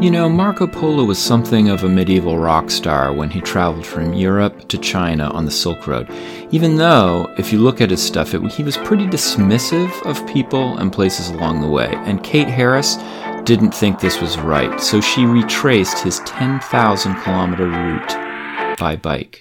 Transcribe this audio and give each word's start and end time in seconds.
You 0.00 0.10
know, 0.10 0.30
Marco 0.30 0.66
Polo 0.66 1.04
was 1.04 1.18
something 1.18 1.68
of 1.68 1.84
a 1.84 1.88
medieval 1.88 2.38
rock 2.38 2.70
star 2.70 3.12
when 3.12 3.28
he 3.28 3.42
traveled 3.42 3.84
from 3.84 4.14
Europe 4.14 4.66
to 4.70 4.78
China 4.78 5.28
on 5.34 5.44
the 5.44 5.50
Silk 5.50 5.86
Road. 5.86 6.08
Even 6.50 6.76
though, 6.76 7.30
if 7.36 7.52
you 7.52 7.58
look 7.58 7.82
at 7.82 7.90
his 7.90 8.02
stuff, 8.02 8.32
it, 8.32 8.40
he 8.50 8.62
was 8.62 8.78
pretty 8.78 9.06
dismissive 9.06 9.90
of 10.06 10.26
people 10.26 10.78
and 10.78 10.90
places 10.90 11.28
along 11.28 11.60
the 11.60 11.68
way. 11.68 11.92
And 12.06 12.24
Kate 12.24 12.48
Harris 12.48 12.96
didn't 13.44 13.74
think 13.74 14.00
this 14.00 14.22
was 14.22 14.38
right, 14.38 14.80
so 14.80 15.02
she 15.02 15.26
retraced 15.26 15.98
his 15.98 16.20
10,000 16.20 17.14
kilometer 17.16 17.68
route 17.68 18.78
by 18.78 18.96
bike. 18.96 19.36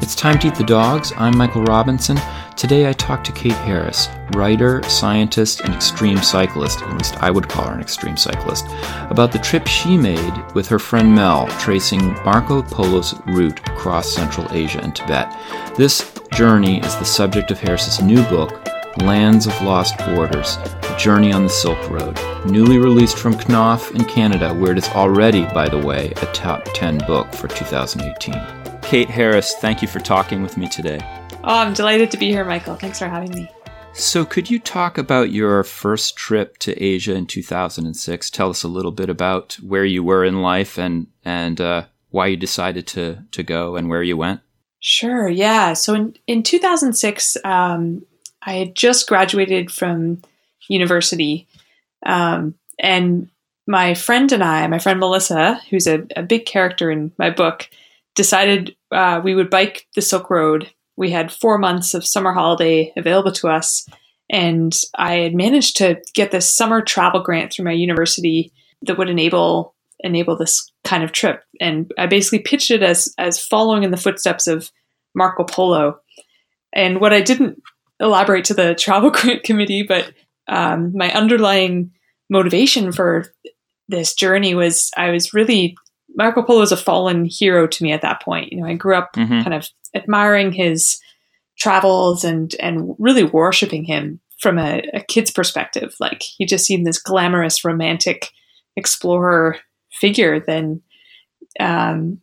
It's 0.00 0.14
time 0.14 0.38
to 0.38 0.46
eat 0.46 0.54
the 0.54 0.64
dogs. 0.64 1.12
I'm 1.16 1.36
Michael 1.36 1.64
Robinson. 1.64 2.16
Today 2.58 2.88
I 2.88 2.92
talked 2.92 3.24
to 3.26 3.32
Kate 3.32 3.52
Harris, 3.52 4.08
writer, 4.34 4.82
scientist, 4.82 5.60
and 5.60 5.72
extreme 5.72 6.18
cyclist, 6.18 6.82
at 6.82 6.92
least 6.92 7.14
I 7.22 7.30
would 7.30 7.48
call 7.48 7.68
her 7.68 7.74
an 7.74 7.80
extreme 7.80 8.16
cyclist, 8.16 8.66
about 9.10 9.30
the 9.30 9.38
trip 9.38 9.68
she 9.68 9.96
made 9.96 10.34
with 10.54 10.66
her 10.66 10.80
friend 10.80 11.14
Mel, 11.14 11.46
tracing 11.60 12.14
Marco 12.24 12.60
Polo's 12.62 13.14
route 13.26 13.60
across 13.68 14.12
Central 14.12 14.48
Asia 14.50 14.80
and 14.80 14.92
Tibet. 14.92 15.32
This 15.76 16.12
journey 16.32 16.80
is 16.80 16.96
the 16.96 17.04
subject 17.04 17.52
of 17.52 17.60
Harris's 17.60 18.02
new 18.02 18.24
book, 18.24 18.50
Lands 19.02 19.46
of 19.46 19.62
Lost 19.62 19.96
Borders 19.98 20.56
A 20.82 20.96
Journey 20.98 21.32
on 21.32 21.44
the 21.44 21.48
Silk 21.48 21.78
Road, 21.88 22.18
newly 22.44 22.78
released 22.78 23.18
from 23.18 23.38
Knopf 23.48 23.92
in 23.92 24.04
Canada, 24.04 24.52
where 24.52 24.72
it 24.72 24.78
is 24.78 24.88
already, 24.88 25.44
by 25.54 25.68
the 25.68 25.78
way, 25.78 26.10
a 26.10 26.26
top 26.32 26.64
10 26.74 26.98
book 27.06 27.32
for 27.32 27.46
2018. 27.46 28.34
Kate 28.82 29.08
Harris, 29.08 29.54
thank 29.60 29.80
you 29.80 29.86
for 29.86 30.00
talking 30.00 30.42
with 30.42 30.56
me 30.56 30.68
today. 30.68 31.17
Oh, 31.48 31.60
I'm 31.60 31.72
delighted 31.72 32.10
to 32.10 32.18
be 32.18 32.26
here, 32.26 32.44
Michael. 32.44 32.74
Thanks 32.74 32.98
for 32.98 33.08
having 33.08 33.32
me. 33.32 33.50
So, 33.94 34.26
could 34.26 34.50
you 34.50 34.58
talk 34.58 34.98
about 34.98 35.32
your 35.32 35.64
first 35.64 36.14
trip 36.14 36.58
to 36.58 36.74
Asia 36.76 37.14
in 37.14 37.24
2006? 37.26 38.30
Tell 38.30 38.50
us 38.50 38.62
a 38.64 38.68
little 38.68 38.90
bit 38.90 39.08
about 39.08 39.54
where 39.62 39.86
you 39.86 40.02
were 40.02 40.26
in 40.26 40.42
life 40.42 40.78
and 40.78 41.06
and 41.24 41.58
uh, 41.58 41.86
why 42.10 42.26
you 42.26 42.36
decided 42.36 42.86
to 42.88 43.24
to 43.30 43.42
go 43.42 43.76
and 43.76 43.88
where 43.88 44.02
you 44.02 44.14
went. 44.18 44.42
Sure. 44.80 45.26
Yeah. 45.26 45.72
So 45.72 45.94
in 45.94 46.14
in 46.26 46.42
2006, 46.42 47.38
um, 47.44 48.04
I 48.42 48.52
had 48.52 48.74
just 48.74 49.08
graduated 49.08 49.70
from 49.70 50.20
university, 50.68 51.48
um, 52.04 52.56
and 52.78 53.30
my 53.66 53.94
friend 53.94 54.30
and 54.32 54.44
I, 54.44 54.66
my 54.66 54.78
friend 54.78 55.00
Melissa, 55.00 55.62
who's 55.70 55.86
a, 55.86 56.06
a 56.14 56.22
big 56.22 56.44
character 56.44 56.90
in 56.90 57.10
my 57.16 57.30
book, 57.30 57.70
decided 58.14 58.76
uh, 58.92 59.22
we 59.24 59.34
would 59.34 59.48
bike 59.48 59.86
the 59.94 60.02
Silk 60.02 60.28
Road 60.28 60.70
we 60.98 61.12
had 61.12 61.32
four 61.32 61.58
months 61.58 61.94
of 61.94 62.04
summer 62.04 62.32
holiday 62.32 62.92
available 62.96 63.30
to 63.30 63.48
us. 63.48 63.88
And 64.28 64.76
I 64.96 65.14
had 65.18 65.34
managed 65.34 65.76
to 65.76 66.02
get 66.12 66.32
this 66.32 66.52
summer 66.52 66.82
travel 66.82 67.22
grant 67.22 67.52
through 67.52 67.66
my 67.66 67.72
university 67.72 68.52
that 68.82 68.98
would 68.98 69.08
enable 69.08 69.74
enable 70.00 70.36
this 70.36 70.70
kind 70.84 71.02
of 71.02 71.12
trip. 71.12 71.42
And 71.60 71.90
I 71.98 72.06
basically 72.06 72.40
pitched 72.40 72.72
it 72.72 72.82
as 72.82 73.14
as 73.16 73.42
following 73.42 73.84
in 73.84 73.92
the 73.92 73.96
footsteps 73.96 74.48
of 74.48 74.70
Marco 75.14 75.44
Polo. 75.44 76.00
And 76.72 77.00
what 77.00 77.12
I 77.12 77.20
didn't 77.20 77.62
elaborate 78.00 78.44
to 78.46 78.54
the 78.54 78.74
travel 78.78 79.10
grant 79.10 79.44
committee, 79.44 79.84
but 79.84 80.12
um, 80.48 80.92
my 80.94 81.12
underlying 81.12 81.92
motivation 82.28 82.90
for 82.90 83.26
this 83.88 84.14
journey 84.14 84.54
was 84.54 84.90
I 84.96 85.10
was 85.10 85.32
really 85.32 85.76
Marco 86.16 86.42
Polo 86.42 86.60
was 86.60 86.72
a 86.72 86.76
fallen 86.76 87.26
hero 87.26 87.66
to 87.66 87.82
me 87.82 87.92
at 87.92 88.02
that 88.02 88.22
point. 88.22 88.52
You 88.52 88.60
know, 88.60 88.66
I 88.66 88.74
grew 88.74 88.94
up 88.94 89.12
mm-hmm. 89.14 89.42
kind 89.42 89.54
of 89.54 89.68
admiring 89.94 90.52
his 90.52 90.98
travels 91.58 92.24
and 92.24 92.54
and 92.60 92.94
really 92.98 93.24
worshiping 93.24 93.84
him 93.84 94.20
from 94.40 94.58
a, 94.58 94.82
a 94.94 95.00
kid's 95.00 95.30
perspective. 95.30 95.94
Like 96.00 96.22
he 96.22 96.46
just 96.46 96.64
seemed 96.64 96.86
this 96.86 97.00
glamorous, 97.00 97.64
romantic 97.64 98.30
explorer 98.76 99.58
figure. 99.92 100.40
Then, 100.40 100.82
um, 101.60 102.20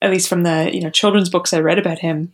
at 0.00 0.10
least 0.10 0.28
from 0.28 0.42
the 0.42 0.70
you 0.72 0.80
know 0.80 0.90
children's 0.90 1.30
books 1.30 1.52
I 1.52 1.60
read 1.60 1.78
about 1.78 1.98
him. 1.98 2.32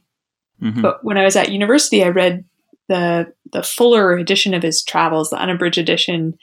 Mm-hmm. 0.62 0.82
But 0.82 1.04
when 1.04 1.18
I 1.18 1.24
was 1.24 1.36
at 1.36 1.52
university, 1.52 2.02
I 2.02 2.08
read 2.08 2.44
the 2.88 3.32
the 3.52 3.62
fuller 3.62 4.16
edition 4.16 4.54
of 4.54 4.62
his 4.62 4.82
travels, 4.82 5.30
the 5.30 5.36
unabridged 5.36 5.78
edition, 5.78 6.38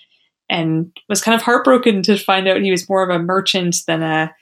and 0.50 0.96
was 1.10 1.22
kind 1.22 1.36
of 1.36 1.42
heartbroken 1.42 2.02
to 2.04 2.18
find 2.18 2.48
out 2.48 2.62
he 2.62 2.72
was 2.72 2.90
more 2.90 3.04
of 3.04 3.10
a 3.10 3.22
merchant 3.22 3.78
than 3.88 4.02
a 4.02 4.34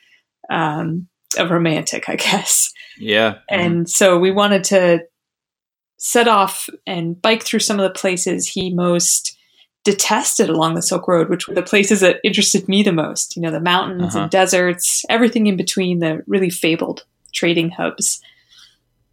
um, 0.50 1.08
a 1.38 1.46
romantic, 1.46 2.08
I 2.08 2.16
guess. 2.16 2.72
Yeah. 2.98 3.38
And 3.48 3.72
mm-hmm. 3.72 3.86
so 3.86 4.18
we 4.18 4.30
wanted 4.30 4.64
to 4.64 5.00
set 5.98 6.28
off 6.28 6.68
and 6.86 7.20
bike 7.20 7.42
through 7.42 7.60
some 7.60 7.80
of 7.80 7.84
the 7.84 7.98
places 7.98 8.48
he 8.48 8.72
most 8.72 9.36
detested 9.84 10.48
along 10.48 10.74
the 10.74 10.82
Silk 10.82 11.06
Road, 11.08 11.28
which 11.28 11.46
were 11.46 11.54
the 11.54 11.62
places 11.62 12.00
that 12.00 12.20
interested 12.24 12.68
me 12.68 12.82
the 12.82 12.92
most. 12.92 13.36
You 13.36 13.42
know, 13.42 13.50
the 13.50 13.60
mountains 13.60 14.14
uh-huh. 14.14 14.22
and 14.22 14.30
deserts, 14.30 15.04
everything 15.08 15.46
in 15.46 15.56
between, 15.56 15.98
the 15.98 16.22
really 16.26 16.50
fabled 16.50 17.04
trading 17.32 17.70
hubs. 17.70 18.20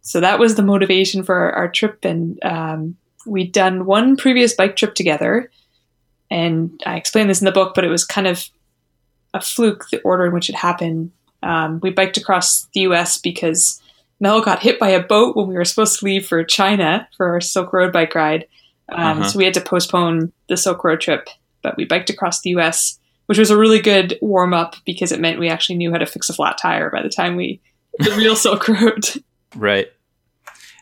So 0.00 0.20
that 0.20 0.38
was 0.38 0.54
the 0.54 0.62
motivation 0.62 1.22
for 1.22 1.34
our, 1.34 1.52
our 1.52 1.70
trip. 1.70 2.04
And 2.04 2.38
um, 2.42 2.96
we'd 3.26 3.52
done 3.52 3.84
one 3.84 4.16
previous 4.16 4.54
bike 4.54 4.76
trip 4.76 4.94
together. 4.94 5.50
And 6.30 6.80
I 6.86 6.96
explained 6.96 7.28
this 7.28 7.40
in 7.40 7.44
the 7.44 7.52
book, 7.52 7.74
but 7.74 7.84
it 7.84 7.90
was 7.90 8.04
kind 8.04 8.26
of 8.26 8.48
a 9.34 9.40
fluke, 9.40 9.86
the 9.90 10.00
order 10.00 10.26
in 10.26 10.32
which 10.32 10.48
it 10.48 10.56
happened. 10.56 11.12
Um, 11.42 11.80
we 11.82 11.90
biked 11.90 12.16
across 12.16 12.66
the 12.74 12.80
US 12.80 13.18
because 13.18 13.80
Mel 14.20 14.40
got 14.40 14.62
hit 14.62 14.78
by 14.78 14.90
a 14.90 15.02
boat 15.02 15.36
when 15.36 15.48
we 15.48 15.54
were 15.54 15.64
supposed 15.64 15.98
to 15.98 16.04
leave 16.04 16.26
for 16.26 16.44
China 16.44 17.08
for 17.16 17.30
our 17.30 17.40
Silk 17.40 17.72
Road 17.72 17.92
bike 17.92 18.14
ride. 18.14 18.46
Um, 18.88 19.18
uh-huh. 19.18 19.28
So 19.28 19.38
we 19.38 19.44
had 19.44 19.54
to 19.54 19.60
postpone 19.60 20.32
the 20.48 20.56
Silk 20.56 20.84
Road 20.84 21.00
trip, 21.00 21.28
but 21.62 21.76
we 21.76 21.84
biked 21.84 22.10
across 22.10 22.40
the 22.40 22.50
US, 22.50 22.98
which 23.26 23.38
was 23.38 23.50
a 23.50 23.58
really 23.58 23.80
good 23.80 24.18
warm 24.22 24.54
up 24.54 24.76
because 24.84 25.10
it 25.12 25.20
meant 25.20 25.40
we 25.40 25.48
actually 25.48 25.76
knew 25.76 25.90
how 25.90 25.98
to 25.98 26.06
fix 26.06 26.28
a 26.28 26.34
flat 26.34 26.56
tire 26.60 26.90
by 26.90 27.02
the 27.02 27.08
time 27.08 27.36
we 27.36 27.60
the 27.98 28.12
real 28.12 28.36
Silk 28.36 28.68
Road. 28.68 29.08
Right. 29.56 29.88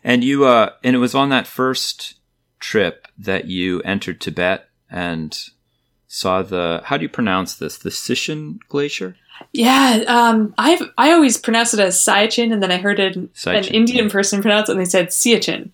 And 0.05 0.23
you 0.23 0.45
uh 0.45 0.73
and 0.85 0.95
it 0.95 1.01
was 1.01 1.15
on 1.15 1.31
that 1.31 1.47
first 1.47 2.15
trip 2.59 3.09
that 3.19 3.47
you 3.47 3.81
entered 3.83 4.21
Tibet 4.21 4.69
and 4.91 5.39
saw 6.09 6.43
the 6.43 6.83
how 6.85 6.97
do 6.97 7.03
you 7.05 7.09
pronounce 7.09 7.55
this? 7.55 7.79
The 7.79 7.91
Sishan 7.91 8.59
Glacier? 8.69 9.17
Yeah, 9.53 10.05
um, 10.07 10.55
I've 10.59 10.83
I 10.97 11.13
always 11.13 11.39
pronounced 11.39 11.75
it 11.75 11.81
as 11.81 11.97
Siachen, 11.97 12.53
and 12.53 12.63
then 12.63 12.71
I 12.71 12.77
heard 12.77 13.01
an, 13.01 13.31
an 13.47 13.65
Indian 13.65 14.07
yeah. 14.07 14.13
person 14.13 14.43
pronounce 14.43 14.69
it, 14.69 14.73
and 14.73 14.81
they 14.81 14.85
said 14.85 15.09
Siachen. 15.09 15.71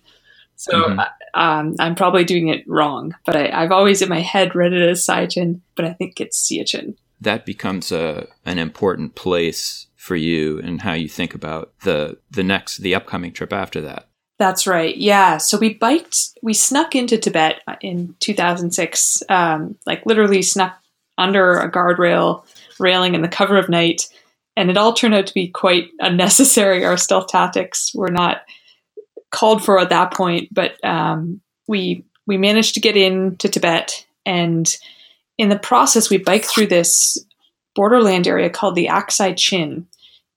So 0.55 0.71
mm-hmm. 0.73 0.99
um, 1.39 1.75
I'm 1.79 1.95
probably 1.95 2.23
doing 2.23 2.47
it 2.47 2.67
wrong, 2.67 3.15
but 3.25 3.35
I, 3.35 3.61
have 3.61 3.71
always 3.71 4.01
in 4.01 4.09
my 4.09 4.21
head 4.21 4.55
read 4.55 4.73
it 4.73 4.89
as 4.89 5.05
Siachen, 5.05 5.61
but 5.75 5.85
I 5.85 5.93
think 5.93 6.19
it's 6.19 6.49
Siachen. 6.49 6.95
That 7.21 7.45
becomes 7.45 7.91
a 7.91 8.27
an 8.45 8.57
important 8.57 9.15
place 9.15 9.87
for 9.95 10.15
you 10.15 10.59
and 10.59 10.81
how 10.81 10.93
you 10.93 11.07
think 11.07 11.35
about 11.35 11.73
the 11.83 12.17
the 12.31 12.43
next 12.43 12.77
the 12.77 12.95
upcoming 12.95 13.31
trip 13.31 13.53
after 13.53 13.81
that. 13.81 14.07
That's 14.39 14.67
right. 14.67 14.95
Yeah. 14.95 15.37
So 15.37 15.57
we 15.57 15.73
biked, 15.73 16.37
we 16.43 16.53
snuck 16.53 16.95
into 16.95 17.17
Tibet 17.17 17.61
in 17.81 18.15
2006, 18.19 19.23
um, 19.29 19.77
like 19.87 20.05
literally 20.05 20.43
snuck 20.43 20.77
under 21.17 21.59
a 21.59 21.71
guardrail 21.71 22.45
railing 22.79 23.15
in 23.15 23.21
the 23.21 23.27
cover 23.27 23.57
of 23.57 23.69
night. 23.69 24.09
And 24.55 24.69
it 24.69 24.77
all 24.77 24.93
turned 24.93 25.13
out 25.13 25.27
to 25.27 25.33
be 25.33 25.49
quite 25.49 25.89
unnecessary. 25.99 26.83
Our 26.83 26.97
stealth 26.97 27.27
tactics 27.27 27.91
were 27.93 28.11
not 28.11 28.41
called 29.31 29.63
for 29.63 29.79
at 29.79 29.89
that 29.89 30.13
point, 30.13 30.49
but 30.51 30.83
um, 30.83 31.41
we 31.67 32.03
we 32.25 32.37
managed 32.37 32.73
to 32.73 32.81
get 32.81 32.97
into 32.97 33.47
Tibet, 33.47 34.05
and 34.25 34.75
in 35.37 35.49
the 35.49 35.59
process, 35.59 36.09
we 36.09 36.17
biked 36.17 36.45
through 36.45 36.67
this 36.67 37.17
borderland 37.75 38.27
area 38.27 38.49
called 38.49 38.75
the 38.75 38.87
Aksai 38.87 39.37
Chin, 39.37 39.87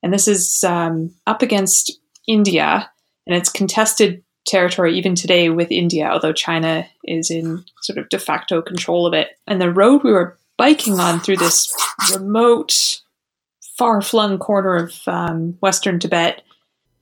and 0.02 0.12
this 0.12 0.28
is 0.28 0.62
um, 0.64 1.14
up 1.26 1.42
against 1.42 1.98
India, 2.26 2.90
and 3.26 3.36
it's 3.36 3.50
contested 3.50 4.22
territory 4.46 4.96
even 4.96 5.14
today 5.14 5.50
with 5.50 5.70
India, 5.70 6.08
although 6.08 6.32
China 6.32 6.86
is 7.04 7.30
in 7.30 7.64
sort 7.82 7.98
of 7.98 8.08
de 8.08 8.18
facto 8.18 8.62
control 8.62 9.06
of 9.06 9.14
it. 9.14 9.28
And 9.46 9.60
the 9.60 9.72
road 9.72 10.02
we 10.02 10.12
were 10.12 10.38
biking 10.60 11.00
on 11.00 11.18
through 11.20 11.38
this 11.38 11.74
remote, 12.12 13.00
far 13.78 14.02
flung 14.02 14.38
corner 14.38 14.76
of 14.76 14.94
um, 15.06 15.56
Western 15.60 15.98
Tibet 15.98 16.42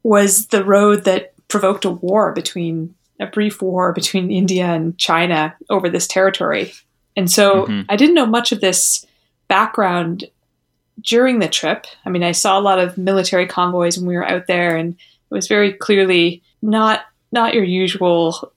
was 0.05 0.47
the 0.47 0.65
road 0.65 1.03
that 1.07 1.33
provoked 1.49 1.85
a 1.85 1.91
war 1.91 2.33
between 2.33 2.95
a 3.19 3.27
brief 3.27 3.61
war 3.61 3.93
between 3.93 4.31
India 4.31 4.67
and 4.67 4.97
China 4.97 5.57
over 5.71 5.89
this 5.89 6.07
territory. 6.07 6.73
And 7.17 7.29
so 7.29 7.65
mm-hmm. 7.65 7.81
I 7.89 7.97
didn't 7.97 8.15
know 8.15 8.27
much 8.27 8.53
of 8.53 8.61
this 8.61 9.05
background 9.49 10.27
during 11.03 11.41
the 11.41 11.49
trip. 11.49 11.89
I 12.07 12.11
mean, 12.11 12.23
I 12.23 12.31
saw 12.31 12.57
a 12.57 12.63
lot 12.63 12.79
of 12.79 12.97
military 12.97 13.49
convoys 13.49 13.99
when 13.99 14.07
we 14.07 14.15
were 14.15 14.25
out 14.25 14.47
there, 14.47 14.77
and 14.77 14.93
it 14.93 15.35
was 15.35 15.49
very 15.49 15.73
clearly 15.73 16.45
not 16.63 17.07
not 17.33 17.55
your 17.55 17.65
usual 17.65 18.53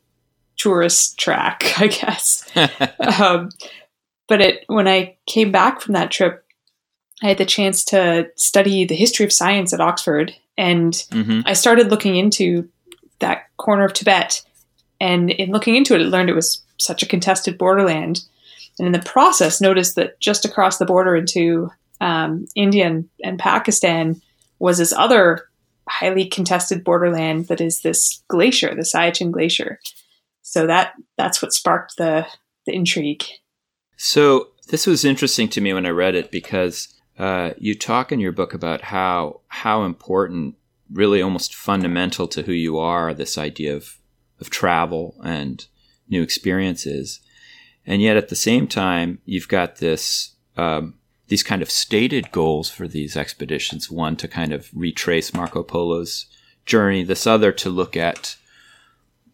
tourist 0.57 1.17
track, 1.17 1.73
I 1.79 1.87
guess. 1.87 2.47
um, 3.19 3.49
but 4.31 4.39
it 4.39 4.63
when 4.67 4.87
I 4.87 5.17
came 5.25 5.51
back 5.51 5.81
from 5.81 5.91
that 5.91 6.09
trip, 6.09 6.45
I 7.21 7.27
had 7.27 7.37
the 7.37 7.45
chance 7.45 7.83
to 7.85 8.29
study 8.37 8.85
the 8.85 8.95
history 8.95 9.25
of 9.25 9.33
science 9.33 9.73
at 9.73 9.81
Oxford, 9.81 10.33
and 10.57 10.93
mm-hmm. 10.93 11.41
I 11.45 11.51
started 11.51 11.91
looking 11.91 12.15
into 12.15 12.69
that 13.19 13.47
corner 13.57 13.83
of 13.83 13.91
Tibet. 13.91 14.41
And 15.01 15.31
in 15.31 15.51
looking 15.51 15.75
into 15.75 15.95
it, 15.95 15.99
I 15.99 16.05
learned 16.05 16.29
it 16.29 16.35
was 16.35 16.63
such 16.79 17.03
a 17.03 17.07
contested 17.07 17.57
borderland. 17.57 18.21
And 18.79 18.85
in 18.85 18.93
the 18.93 18.99
process, 18.99 19.59
noticed 19.59 19.95
that 19.95 20.17
just 20.21 20.45
across 20.45 20.77
the 20.77 20.85
border 20.85 21.17
into 21.17 21.69
um, 21.99 22.45
India 22.55 22.87
and, 22.87 23.09
and 23.21 23.37
Pakistan 23.37 24.21
was 24.59 24.77
this 24.77 24.93
other 24.93 25.49
highly 25.89 26.25
contested 26.25 26.85
borderland 26.85 27.49
that 27.49 27.59
is 27.59 27.81
this 27.81 28.23
glacier, 28.29 28.73
the 28.75 28.83
Siachen 28.83 29.31
Glacier. 29.31 29.81
So 30.41 30.67
that 30.67 30.93
that's 31.17 31.41
what 31.41 31.51
sparked 31.51 31.97
the 31.97 32.25
the 32.65 32.73
intrigue. 32.73 33.25
So 34.03 34.47
this 34.69 34.87
was 34.87 35.05
interesting 35.05 35.47
to 35.49 35.61
me 35.61 35.73
when 35.73 35.85
I 35.85 35.89
read 35.89 36.15
it 36.15 36.31
because 36.31 36.87
uh, 37.19 37.51
you 37.59 37.75
talk 37.75 38.11
in 38.11 38.19
your 38.19 38.31
book 38.31 38.55
about 38.55 38.81
how 38.81 39.41
how 39.47 39.83
important, 39.83 40.55
really 40.91 41.21
almost 41.21 41.53
fundamental 41.53 42.27
to 42.29 42.41
who 42.41 42.51
you 42.51 42.79
are, 42.79 43.13
this 43.13 43.37
idea 43.37 43.75
of 43.75 43.99
of 44.39 44.49
travel 44.49 45.21
and 45.23 45.67
new 46.09 46.23
experiences, 46.23 47.19
and 47.85 48.01
yet 48.01 48.17
at 48.17 48.29
the 48.29 48.35
same 48.35 48.65
time 48.65 49.19
you've 49.23 49.47
got 49.47 49.75
this 49.75 50.31
um, 50.57 50.95
these 51.27 51.43
kind 51.43 51.61
of 51.61 51.69
stated 51.69 52.31
goals 52.31 52.71
for 52.71 52.87
these 52.87 53.15
expeditions. 53.15 53.91
One 53.91 54.15
to 54.15 54.27
kind 54.27 54.51
of 54.51 54.71
retrace 54.73 55.31
Marco 55.31 55.61
Polo's 55.61 56.25
journey. 56.65 57.03
This 57.03 57.27
other 57.27 57.51
to 57.51 57.69
look 57.69 57.95
at 57.95 58.35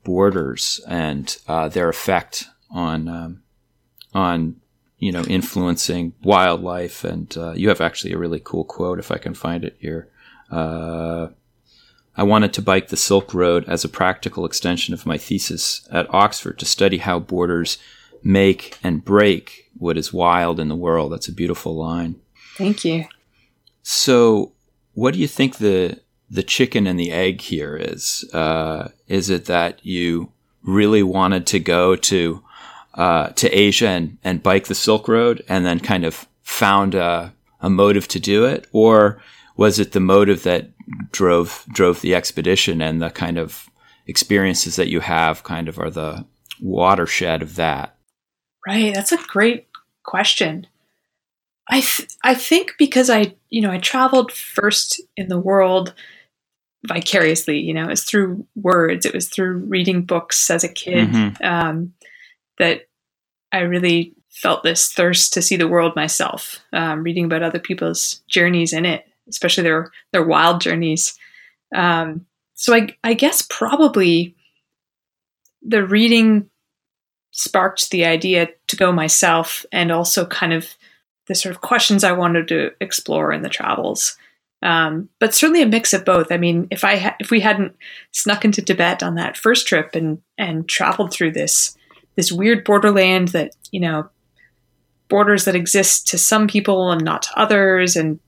borders 0.04 0.82
and 0.90 1.38
uh, 1.48 1.70
their 1.70 1.88
effect 1.88 2.50
on 2.70 3.08
um, 3.08 3.44
on 4.18 4.56
you 4.98 5.12
know 5.12 5.24
influencing 5.24 6.14
wildlife. 6.24 7.04
And 7.04 7.36
uh, 7.38 7.52
you 7.52 7.70
have 7.70 7.82
actually 7.82 8.14
a 8.14 8.18
really 8.18 8.42
cool 8.44 8.66
quote 8.66 9.00
if 9.00 9.12
I 9.12 9.18
can 9.18 9.34
find 9.34 9.64
it 9.64 9.78
here. 9.80 10.10
Uh, 10.52 11.28
I 12.16 12.24
wanted 12.24 12.52
to 12.54 12.64
bike 12.64 12.88
the 12.88 12.98
Silk 12.98 13.34
Road 13.34 13.64
as 13.68 13.86
a 13.86 13.90
practical 13.90 14.44
extension 14.44 14.94
of 14.94 15.06
my 15.06 15.20
thesis 15.20 15.88
at 15.92 16.12
Oxford 16.14 16.58
to 16.60 16.66
study 16.66 16.98
how 16.98 17.20
borders 17.20 17.78
make 18.24 18.80
and 18.84 19.06
break 19.06 19.70
what 19.78 19.98
is 19.98 20.12
wild 20.12 20.60
in 20.60 20.68
the 20.68 20.76
world. 20.76 21.12
That's 21.12 21.28
a 21.28 21.34
beautiful 21.34 21.76
line. 21.76 22.16
Thank 22.58 22.84
you. 22.84 23.06
So, 23.84 24.54
what 24.94 25.14
do 25.14 25.20
you 25.20 25.28
think 25.28 25.58
the 25.58 26.02
the 26.30 26.44
chicken 26.44 26.88
and 26.88 27.00
the 27.00 27.12
egg 27.12 27.42
here 27.42 27.78
is? 27.78 28.28
Uh, 28.34 28.88
is 29.08 29.30
it 29.30 29.46
that 29.46 29.86
you 29.86 30.32
really 30.64 31.04
wanted 31.04 31.46
to 31.48 31.60
go 31.60 31.96
to 31.96 32.44
uh, 32.98 33.30
to 33.30 33.50
Asia 33.50 33.88
and, 33.88 34.18
and 34.24 34.44
bike 34.44 34.68
the 34.68 34.76
Silk 34.76 35.08
Road 35.08 35.44
and 35.48 35.66
then 35.66 35.80
kind 35.80 36.04
of 36.04 36.28
found 36.42 36.96
a, 36.96 37.34
a 37.62 37.70
motive 37.70 38.08
to 38.10 38.20
do 38.20 38.46
it? 38.46 38.68
Or 38.74 39.22
was 39.56 39.80
it 39.80 39.94
the 39.94 40.00
motive 40.00 40.44
that 40.44 40.70
drove 41.12 41.66
drove 41.70 42.02
the 42.02 42.16
expedition 42.16 42.82
and 42.82 43.02
the 43.02 43.10
kind 43.10 43.38
of 43.38 43.70
experiences 44.08 44.78
that 44.78 44.90
you 44.90 45.02
have 45.02 45.44
kind 45.44 45.68
of 45.68 45.80
are 45.80 45.90
the 45.90 46.26
watershed 46.60 47.42
of 47.42 47.56
that? 47.56 47.96
Right. 48.66 48.94
That's 48.94 49.12
a 49.12 49.18
great 49.28 49.68
question. 50.04 50.68
I 51.70 51.82
th- 51.82 52.10
I 52.24 52.34
think 52.34 52.74
because 52.80 53.10
I 53.10 53.36
you 53.50 53.62
know 53.62 53.72
I 53.72 53.78
traveled 53.78 54.32
first 54.32 55.02
in 55.16 55.28
the 55.28 55.40
world 55.40 55.94
vicariously. 56.88 57.60
You 57.60 57.74
know, 57.74 57.84
it 57.84 57.90
was 57.90 58.04
through 58.04 58.46
words. 58.56 59.06
It 59.06 59.14
was 59.14 59.28
through 59.30 59.58
reading 59.58 60.04
books 60.04 60.50
as 60.50 60.64
a 60.64 60.70
kid 60.70 61.10
mm-hmm. 61.10 61.46
um, 61.46 61.94
that 62.58 62.87
I 63.52 63.60
really 63.60 64.14
felt 64.30 64.64
this 64.64 64.92
thirst 64.92 65.34
to 65.34 65.42
see 65.42 65.56
the 65.56 65.68
world 65.68 65.96
myself. 65.96 66.60
Um, 66.74 67.04
reading 67.04 67.26
about 67.26 67.44
other 67.44 67.60
people's 67.60 68.22
journeys 68.28 68.74
in 68.74 68.86
it, 68.86 69.06
especially 69.28 69.64
their 69.64 69.92
their 70.12 70.26
wild 70.26 70.62
journeys. 70.62 71.18
Um, 71.76 72.26
so 72.54 72.74
I 72.74 72.96
I 73.04 73.14
guess 73.14 73.46
probably 73.50 74.36
the 75.62 75.86
reading 75.86 76.50
sparked 77.32 77.92
the 77.92 78.06
idea 78.06 78.50
to 78.68 78.76
go 78.76 78.92
myself, 78.92 79.66
and 79.72 79.92
also 79.92 80.26
kind 80.26 80.54
of 80.54 80.76
the 81.28 81.36
sort 81.36 81.54
of 81.54 81.62
questions 81.62 82.04
I 82.04 82.14
wanted 82.14 82.48
to 82.50 82.72
explore 82.80 83.32
in 83.32 83.42
the 83.42 83.50
travels. 83.50 84.18
Um, 84.64 85.10
but 85.20 85.36
certainly 85.36 85.62
a 85.62 85.68
mix 85.68 85.94
of 85.94 86.06
both. 86.06 86.32
I 86.32 86.38
mean, 86.38 86.68
if 86.72 86.84
I 86.84 86.98
ha- 86.98 87.16
if 87.20 87.30
we 87.30 87.42
hadn't 87.42 87.76
snuck 88.12 88.44
into 88.44 88.62
Tibet 88.62 89.04
on 89.04 89.16
that 89.16 89.38
first 89.38 89.68
trip 89.68 89.96
and 89.96 90.22
and 90.38 90.68
traveled 90.68 91.12
through 91.12 91.32
this 91.32 91.78
this 92.18 92.32
weird 92.32 92.66
borderland 92.66 93.30
that 93.30 93.56
you 93.72 93.80
know 93.80 94.10
borders 95.08 95.46
that 95.46 95.56
exist 95.56 96.10
to 96.10 96.18
some 96.18 96.48
people 96.48 96.92
and 96.92 97.06
not 97.06 97.22
to 97.22 97.40
others, 97.40 97.96
and 97.96 98.20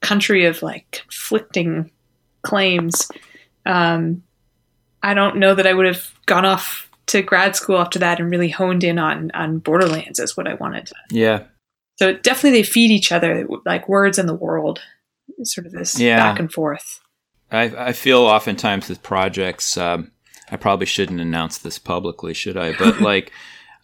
country 0.00 0.44
of 0.44 0.62
like 0.62 0.88
conflicting 0.92 1.90
claims, 2.42 3.10
um, 3.66 4.22
I 5.02 5.14
don't 5.14 5.36
know 5.36 5.56
that 5.56 5.66
I 5.66 5.72
would 5.72 5.86
have 5.86 6.12
gone 6.26 6.44
off 6.44 6.88
to 7.06 7.22
grad 7.22 7.56
school 7.56 7.78
after 7.78 7.98
that 7.98 8.20
and 8.20 8.30
really 8.30 8.50
honed 8.50 8.84
in 8.84 8.98
on 8.98 9.32
on 9.32 9.58
borderlands 9.58 10.20
as 10.20 10.36
what 10.36 10.46
I 10.46 10.54
wanted. 10.54 10.90
Yeah. 11.10 11.44
So 11.98 12.14
definitely 12.14 12.60
they 12.60 12.62
feed 12.62 12.90
each 12.90 13.12
other, 13.12 13.46
like 13.66 13.88
words 13.88 14.18
in 14.18 14.26
the 14.26 14.34
world 14.34 14.80
sort 15.42 15.66
of 15.66 15.72
this 15.72 15.98
yeah. 15.98 16.16
back 16.16 16.38
and 16.38 16.50
forth. 16.50 17.00
I, 17.50 17.62
I 17.88 17.92
feel 17.92 18.20
oftentimes 18.20 18.88
with 18.88 19.02
projects, 19.02 19.76
um, 19.76 20.10
I 20.50 20.56
probably 20.56 20.86
shouldn't 20.86 21.20
announce 21.20 21.58
this 21.58 21.78
publicly, 21.78 22.34
should 22.34 22.56
I? 22.56 22.72
But 22.76 23.00
like, 23.12 23.32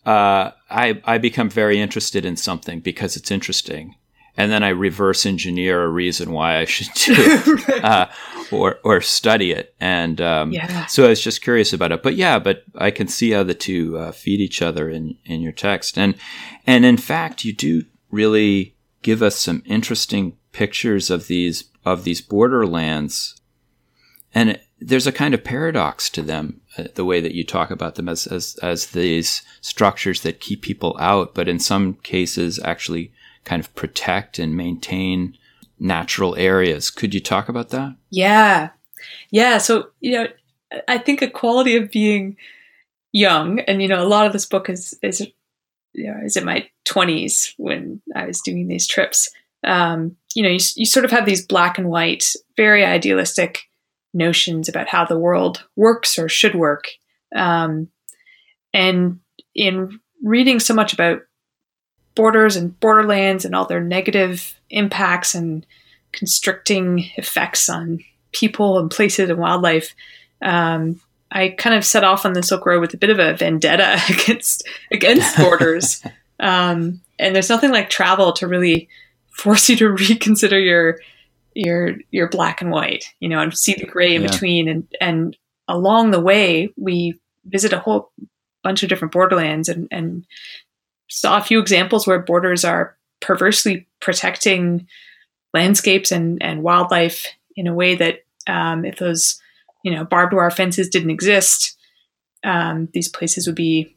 uh, 0.04 0.52
I 0.70 1.00
I 1.04 1.18
become 1.18 1.48
very 1.50 1.80
interested 1.80 2.24
in 2.24 2.36
something 2.36 2.80
because 2.80 3.16
it's 3.16 3.30
interesting, 3.30 3.96
and 4.36 4.50
then 4.50 4.62
I 4.62 4.68
reverse 4.68 5.26
engineer 5.26 5.82
a 5.82 5.88
reason 5.88 6.32
why 6.32 6.58
I 6.58 6.64
should 6.64 6.92
do 6.94 7.14
it 7.16 7.84
uh, 7.84 8.08
or 8.52 8.78
or 8.84 9.00
study 9.00 9.52
it. 9.52 9.74
And 9.80 10.20
um, 10.20 10.52
yeah. 10.52 10.86
so 10.86 11.04
I 11.04 11.08
was 11.08 11.20
just 11.20 11.42
curious 11.42 11.72
about 11.72 11.92
it. 11.92 12.02
But 12.02 12.16
yeah, 12.16 12.38
but 12.38 12.64
I 12.76 12.90
can 12.90 13.08
see 13.08 13.30
how 13.30 13.42
the 13.42 13.54
two 13.54 13.98
uh, 13.98 14.12
feed 14.12 14.40
each 14.40 14.62
other 14.62 14.88
in 14.88 15.16
in 15.24 15.40
your 15.40 15.52
text, 15.52 15.98
and 15.98 16.14
and 16.66 16.84
in 16.84 16.96
fact, 16.96 17.44
you 17.44 17.52
do 17.52 17.84
really 18.10 18.76
give 19.02 19.22
us 19.22 19.36
some 19.36 19.62
interesting 19.66 20.36
pictures 20.52 21.10
of 21.10 21.26
these 21.26 21.64
of 21.84 22.04
these 22.04 22.20
borderlands, 22.20 23.40
and 24.34 24.50
it, 24.50 24.65
there's 24.78 25.06
a 25.06 25.12
kind 25.12 25.34
of 25.34 25.44
paradox 25.44 26.10
to 26.10 26.22
them, 26.22 26.60
uh, 26.76 26.84
the 26.94 27.04
way 27.04 27.20
that 27.20 27.34
you 27.34 27.44
talk 27.44 27.70
about 27.70 27.94
them 27.94 28.08
as, 28.08 28.26
as 28.26 28.56
as 28.62 28.88
these 28.88 29.42
structures 29.60 30.22
that 30.22 30.40
keep 30.40 30.62
people 30.62 30.96
out, 31.00 31.34
but 31.34 31.48
in 31.48 31.58
some 31.58 31.94
cases 31.94 32.60
actually 32.64 33.12
kind 33.44 33.60
of 33.60 33.74
protect 33.74 34.38
and 34.38 34.56
maintain 34.56 35.36
natural 35.78 36.36
areas. 36.36 36.90
Could 36.90 37.14
you 37.14 37.20
talk 37.20 37.48
about 37.48 37.70
that? 37.70 37.96
Yeah, 38.10 38.70
yeah. 39.30 39.58
So 39.58 39.88
you 40.00 40.12
know, 40.12 40.26
I 40.88 40.98
think 40.98 41.22
a 41.22 41.30
quality 41.30 41.76
of 41.76 41.90
being 41.90 42.36
young, 43.12 43.60
and 43.60 43.80
you 43.80 43.88
know, 43.88 44.02
a 44.02 44.08
lot 44.08 44.26
of 44.26 44.32
this 44.32 44.46
book 44.46 44.68
is 44.68 44.98
is 45.02 45.26
you 45.92 46.12
know, 46.12 46.20
is 46.24 46.36
in 46.36 46.44
my 46.44 46.68
twenties 46.84 47.54
when 47.56 48.02
I 48.14 48.26
was 48.26 48.40
doing 48.40 48.68
these 48.68 48.86
trips 48.86 49.30
um, 49.66 50.16
you 50.34 50.42
know, 50.42 50.48
you, 50.48 50.60
you 50.76 50.86
sort 50.86 51.04
of 51.04 51.10
have 51.10 51.26
these 51.26 51.44
black 51.44 51.76
and 51.76 51.88
white, 51.88 52.32
very 52.56 52.84
idealistic 52.84 53.62
notions 54.16 54.68
about 54.68 54.88
how 54.88 55.04
the 55.04 55.18
world 55.18 55.64
works 55.76 56.18
or 56.18 56.28
should 56.28 56.54
work. 56.54 56.86
Um, 57.34 57.88
and 58.72 59.20
in 59.54 60.00
reading 60.22 60.58
so 60.60 60.74
much 60.74 60.92
about 60.92 61.22
borders 62.14 62.56
and 62.56 62.78
borderlands 62.80 63.44
and 63.44 63.54
all 63.54 63.66
their 63.66 63.80
negative 63.80 64.54
impacts 64.70 65.34
and 65.34 65.66
constricting 66.12 67.10
effects 67.16 67.68
on 67.68 68.02
people 68.32 68.78
and 68.78 68.90
places 68.90 69.28
and 69.28 69.38
wildlife, 69.38 69.94
um, 70.42 71.00
I 71.30 71.50
kind 71.50 71.76
of 71.76 71.84
set 71.84 72.04
off 72.04 72.24
on 72.24 72.32
the 72.32 72.42
Silk 72.42 72.64
Road 72.66 72.80
with 72.80 72.94
a 72.94 72.98
bit 72.98 73.10
of 73.10 73.18
a 73.18 73.34
vendetta 73.34 74.00
against 74.08 74.66
against 74.90 75.36
borders. 75.38 76.02
um, 76.40 77.00
and 77.18 77.34
there's 77.34 77.48
nothing 77.48 77.70
like 77.70 77.88
travel 77.88 78.32
to 78.34 78.46
really 78.46 78.88
force 79.30 79.68
you 79.68 79.76
to 79.76 79.88
reconsider 80.08 80.58
your 80.58 80.98
your 81.56 81.96
your 82.10 82.28
black 82.28 82.60
and 82.60 82.70
white, 82.70 83.06
you 83.18 83.28
know, 83.28 83.40
and 83.40 83.56
see 83.56 83.74
the 83.74 83.86
gray 83.86 84.14
in 84.14 84.22
yeah. 84.22 84.30
between. 84.30 84.68
And 84.68 84.86
and 85.00 85.36
along 85.68 86.10
the 86.10 86.20
way, 86.20 86.72
we 86.76 87.18
visit 87.46 87.72
a 87.72 87.78
whole 87.78 88.12
bunch 88.62 88.82
of 88.82 88.88
different 88.88 89.12
borderlands 89.12 89.68
and 89.68 89.88
and 89.90 90.26
saw 91.08 91.38
a 91.38 91.42
few 91.42 91.58
examples 91.58 92.06
where 92.06 92.18
borders 92.18 92.64
are 92.64 92.96
perversely 93.20 93.86
protecting 94.00 94.86
landscapes 95.54 96.12
and 96.12 96.42
and 96.42 96.62
wildlife 96.62 97.26
in 97.56 97.66
a 97.66 97.74
way 97.74 97.94
that 97.94 98.24
um, 98.46 98.84
if 98.84 98.98
those 98.98 99.40
you 99.82 99.94
know 99.94 100.04
barbed 100.04 100.34
wire 100.34 100.50
fences 100.50 100.90
didn't 100.90 101.10
exist, 101.10 101.76
um, 102.44 102.88
these 102.92 103.08
places 103.08 103.46
would 103.46 103.56
be 103.56 103.96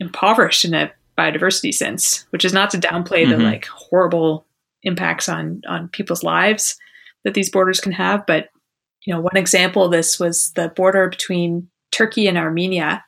impoverished 0.00 0.64
in 0.64 0.74
a 0.74 0.90
biodiversity 1.16 1.72
sense. 1.72 2.26
Which 2.30 2.44
is 2.44 2.52
not 2.52 2.70
to 2.70 2.78
downplay 2.78 3.22
mm-hmm. 3.22 3.30
the 3.30 3.38
like 3.38 3.66
horrible 3.66 4.46
impacts 4.82 5.28
on 5.28 5.62
on 5.68 5.88
people's 5.88 6.24
lives 6.24 6.76
that 7.28 7.34
these 7.34 7.50
borders 7.50 7.78
can 7.78 7.92
have. 7.92 8.24
But 8.26 8.48
you 9.04 9.14
know, 9.14 9.20
one 9.20 9.36
example 9.36 9.84
of 9.84 9.92
this 9.92 10.18
was 10.18 10.50
the 10.52 10.68
border 10.68 11.08
between 11.08 11.68
Turkey 11.92 12.26
and 12.26 12.38
Armenia, 12.38 13.04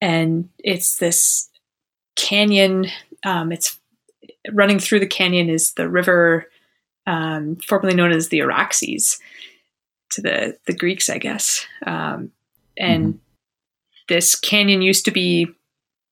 and 0.00 0.48
it's 0.58 0.96
this 0.96 1.48
canyon. 2.16 2.86
Um, 3.24 3.52
it's 3.52 3.78
running 4.52 4.78
through 4.78 5.00
the 5.00 5.06
canyon 5.06 5.50
is 5.50 5.74
the 5.74 5.88
river 5.88 6.46
um, 7.06 7.56
formerly 7.56 7.94
known 7.94 8.12
as 8.12 8.28
the 8.28 8.40
Araxes 8.40 9.18
to 10.12 10.22
the 10.22 10.56
the 10.66 10.74
Greeks, 10.74 11.10
I 11.10 11.18
guess. 11.18 11.66
Um, 11.86 12.32
and 12.76 13.14
mm-hmm. 13.14 13.18
this 14.08 14.34
canyon 14.34 14.82
used 14.82 15.04
to 15.04 15.10
be 15.10 15.48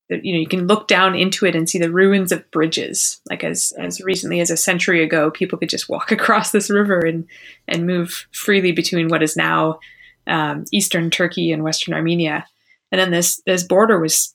you 0.09 0.33
know 0.33 0.39
you 0.39 0.47
can 0.47 0.67
look 0.67 0.87
down 0.87 1.15
into 1.15 1.47
it 1.47 1.57
and 1.57 1.69
see 1.69 1.79
the 1.79 1.91
ruins 1.91 2.33
of 2.33 2.49
bridges. 2.51 3.21
Like 3.29 3.43
as 3.43 3.73
as 3.79 4.01
recently 4.01 4.41
as 4.41 4.51
a 4.51 4.57
century 4.57 5.03
ago 5.03 5.31
people 5.31 5.59
could 5.59 5.69
just 5.69 5.89
walk 5.89 6.13
across 6.13 6.51
this 6.51 6.71
river 6.71 7.01
and 7.01 7.27
and 7.67 7.87
move 7.87 8.27
freely 8.33 8.73
between 8.73 9.09
what 9.09 9.23
is 9.23 9.37
now 9.37 9.81
um, 10.27 10.65
eastern 10.73 11.11
turkey 11.11 11.53
and 11.53 11.63
western 11.63 11.95
armenia. 11.95 12.47
And 12.93 13.01
then 13.01 13.11
this 13.11 13.43
this 13.47 13.65
border 13.65 13.99
was 13.99 14.35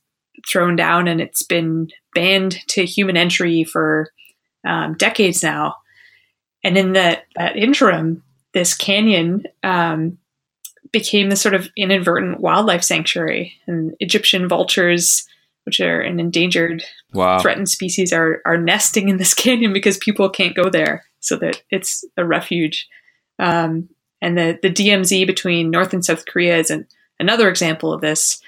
thrown 0.50 0.76
down 0.76 1.08
and 1.08 1.22
it's 1.22 1.44
been 1.44 1.90
banned 2.16 2.58
to 2.68 2.86
human 2.86 3.16
entry 3.16 3.64
for 3.64 4.12
um, 4.66 4.96
decades 4.96 5.44
now. 5.44 5.76
And 6.64 6.78
in 6.78 6.94
that 6.94 7.26
that 7.36 7.56
interim 7.56 8.24
this 8.54 8.74
canyon 8.74 9.46
um, 9.64 10.18
became 10.92 11.30
this 11.30 11.42
sort 11.42 11.56
of 11.56 11.70
inadvertent 11.78 12.42
wildlife 12.42 12.84
sanctuary. 12.84 13.54
And 13.68 13.96
egyptian 14.02 14.50
vultures 14.50 15.26
which 15.64 15.80
are 15.80 16.02
an 16.02 16.20
endangered, 16.20 16.84
wow. 17.14 17.40
threatened 17.40 17.70
species, 17.70 18.12
are 18.14 18.42
are 18.46 18.58
nesting 18.58 19.10
in 19.10 19.18
this 19.18 19.34
canyon 19.36 19.74
because 19.74 19.98
people 19.98 20.30
can't 20.30 20.56
go 20.56 20.70
there, 20.70 21.06
so 21.20 21.36
that 21.38 21.62
it's 21.70 22.04
a 22.18 22.26
refuge. 22.26 22.88
Um, 23.40 23.90
and 24.22 24.38
the 24.38 24.60
the 24.62 24.72
DMZ 24.72 25.26
between 25.26 25.72
North 25.72 25.94
and 25.94 26.06
South 26.06 26.26
Korea 26.26 26.58
is 26.58 26.70
an, 26.70 26.88
another 27.20 27.50
example 27.50 27.94
of 27.94 28.02
this, 28.02 28.42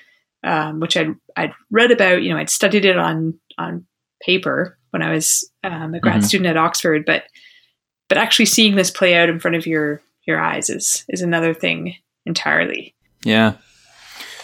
um, 0.44 0.80
which 0.80 0.96
I'd 0.98 1.16
I'd 1.36 1.54
read 1.72 1.92
about. 1.92 2.22
You 2.22 2.32
know, 2.32 2.38
I'd 2.38 2.50
studied 2.50 2.86
it 2.86 2.98
on 2.98 3.40
on 3.58 3.86
paper 4.22 4.78
when 4.92 5.02
I 5.02 5.12
was 5.12 5.50
um, 5.64 5.94
a 5.94 6.00
grad 6.00 6.18
mm-hmm. 6.18 6.26
student 6.26 6.50
at 6.50 6.58
Oxford, 6.58 7.06
but 7.06 7.24
but 8.10 8.18
actually 8.18 8.46
seeing 8.46 8.76
this 8.76 8.92
play 8.92 9.16
out 9.16 9.30
in 9.30 9.40
front 9.40 9.56
of 9.56 9.66
your 9.66 10.02
your 10.26 10.40
eyes 10.40 10.70
is 10.70 11.06
is 11.10 11.22
another 11.22 11.54
thing 11.54 11.96
entirely. 12.26 12.96
Yeah, 13.24 13.54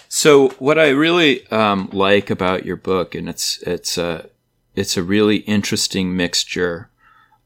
so 0.10 0.50
what 0.58 0.80
I 0.80 0.90
really 0.90 1.48
um, 1.48 1.88
like 1.94 2.32
about 2.32 2.66
your 2.66 2.76
book, 2.76 3.14
and 3.14 3.30
it's 3.30 3.62
it's 3.62 3.96
a 3.98 4.28
it's 4.76 4.98
a 4.98 5.04
really 5.04 5.38
interesting 5.38 6.16
mixture 6.16 6.90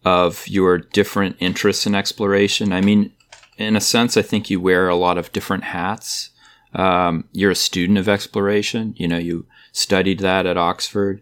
of 0.05 0.47
your 0.47 0.77
different 0.77 1.35
interests 1.39 1.85
in 1.85 1.93
exploration. 1.93 2.71
I 2.71 2.79
mean, 2.79 3.11
in 3.57 3.75
a 3.75 3.81
sense, 3.81 4.15
I 4.15 4.21
think 4.21 4.49
you 4.49 4.61
wear 4.61 4.87
a 4.87 4.95
lot 4.95 5.17
of 5.17 5.31
different 5.33 5.65
hats. 5.65 6.29
Um, 6.73 7.25
you're 7.33 7.51
a 7.51 7.55
student 7.55 7.97
of 7.97 8.07
exploration. 8.07 8.95
You 8.97 9.09
know, 9.09 9.17
you 9.17 9.45
studied 9.73 10.19
that 10.19 10.45
at 10.45 10.57
Oxford. 10.57 11.21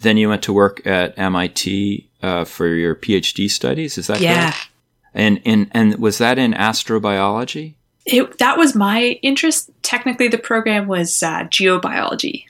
Then 0.00 0.18
you 0.18 0.28
went 0.28 0.42
to 0.42 0.52
work 0.52 0.86
at 0.86 1.18
MIT 1.18 2.10
uh, 2.22 2.44
for 2.44 2.68
your 2.68 2.94
PhD 2.94 3.50
studies. 3.50 3.96
Is 3.96 4.08
that 4.08 4.20
yeah? 4.20 4.50
Correct? 4.50 4.68
And 5.14 5.40
and 5.46 5.70
and 5.70 5.96
was 5.96 6.18
that 6.18 6.38
in 6.38 6.52
astrobiology? 6.52 7.74
It, 8.06 8.38
that 8.38 8.58
was 8.58 8.74
my 8.74 9.18
interest. 9.22 9.70
Technically, 9.82 10.28
the 10.28 10.38
program 10.38 10.86
was 10.86 11.22
uh, 11.22 11.44
geobiology. 11.44 12.46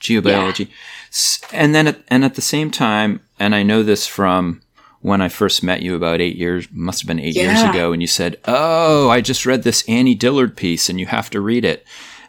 Geobiology, 0.00 0.68
yeah. 0.68 1.48
and 1.52 1.74
then 1.74 1.86
at, 1.86 2.02
and 2.08 2.24
at 2.24 2.34
the 2.34 2.42
same 2.42 2.70
time, 2.70 3.20
and 3.38 3.54
I 3.54 3.62
know 3.62 3.82
this 3.82 4.06
from 4.06 4.60
when 5.00 5.20
I 5.20 5.28
first 5.28 5.62
met 5.62 5.82
you 5.82 5.94
about 5.94 6.20
eight 6.20 6.36
years, 6.36 6.68
must 6.72 7.00
have 7.00 7.08
been 7.08 7.20
eight 7.20 7.34
yeah. 7.34 7.42
years 7.42 7.62
ago, 7.70 7.92
and 7.92 8.02
you 8.02 8.08
said, 8.08 8.38
"Oh, 8.44 9.08
I 9.08 9.20
just 9.20 9.46
read 9.46 9.62
this 9.62 9.82
Annie 9.88 10.14
Dillard 10.14 10.56
piece, 10.56 10.88
and 10.88 11.00
you 11.00 11.06
have 11.06 11.30
to 11.30 11.40
read 11.40 11.64
it." 11.64 11.86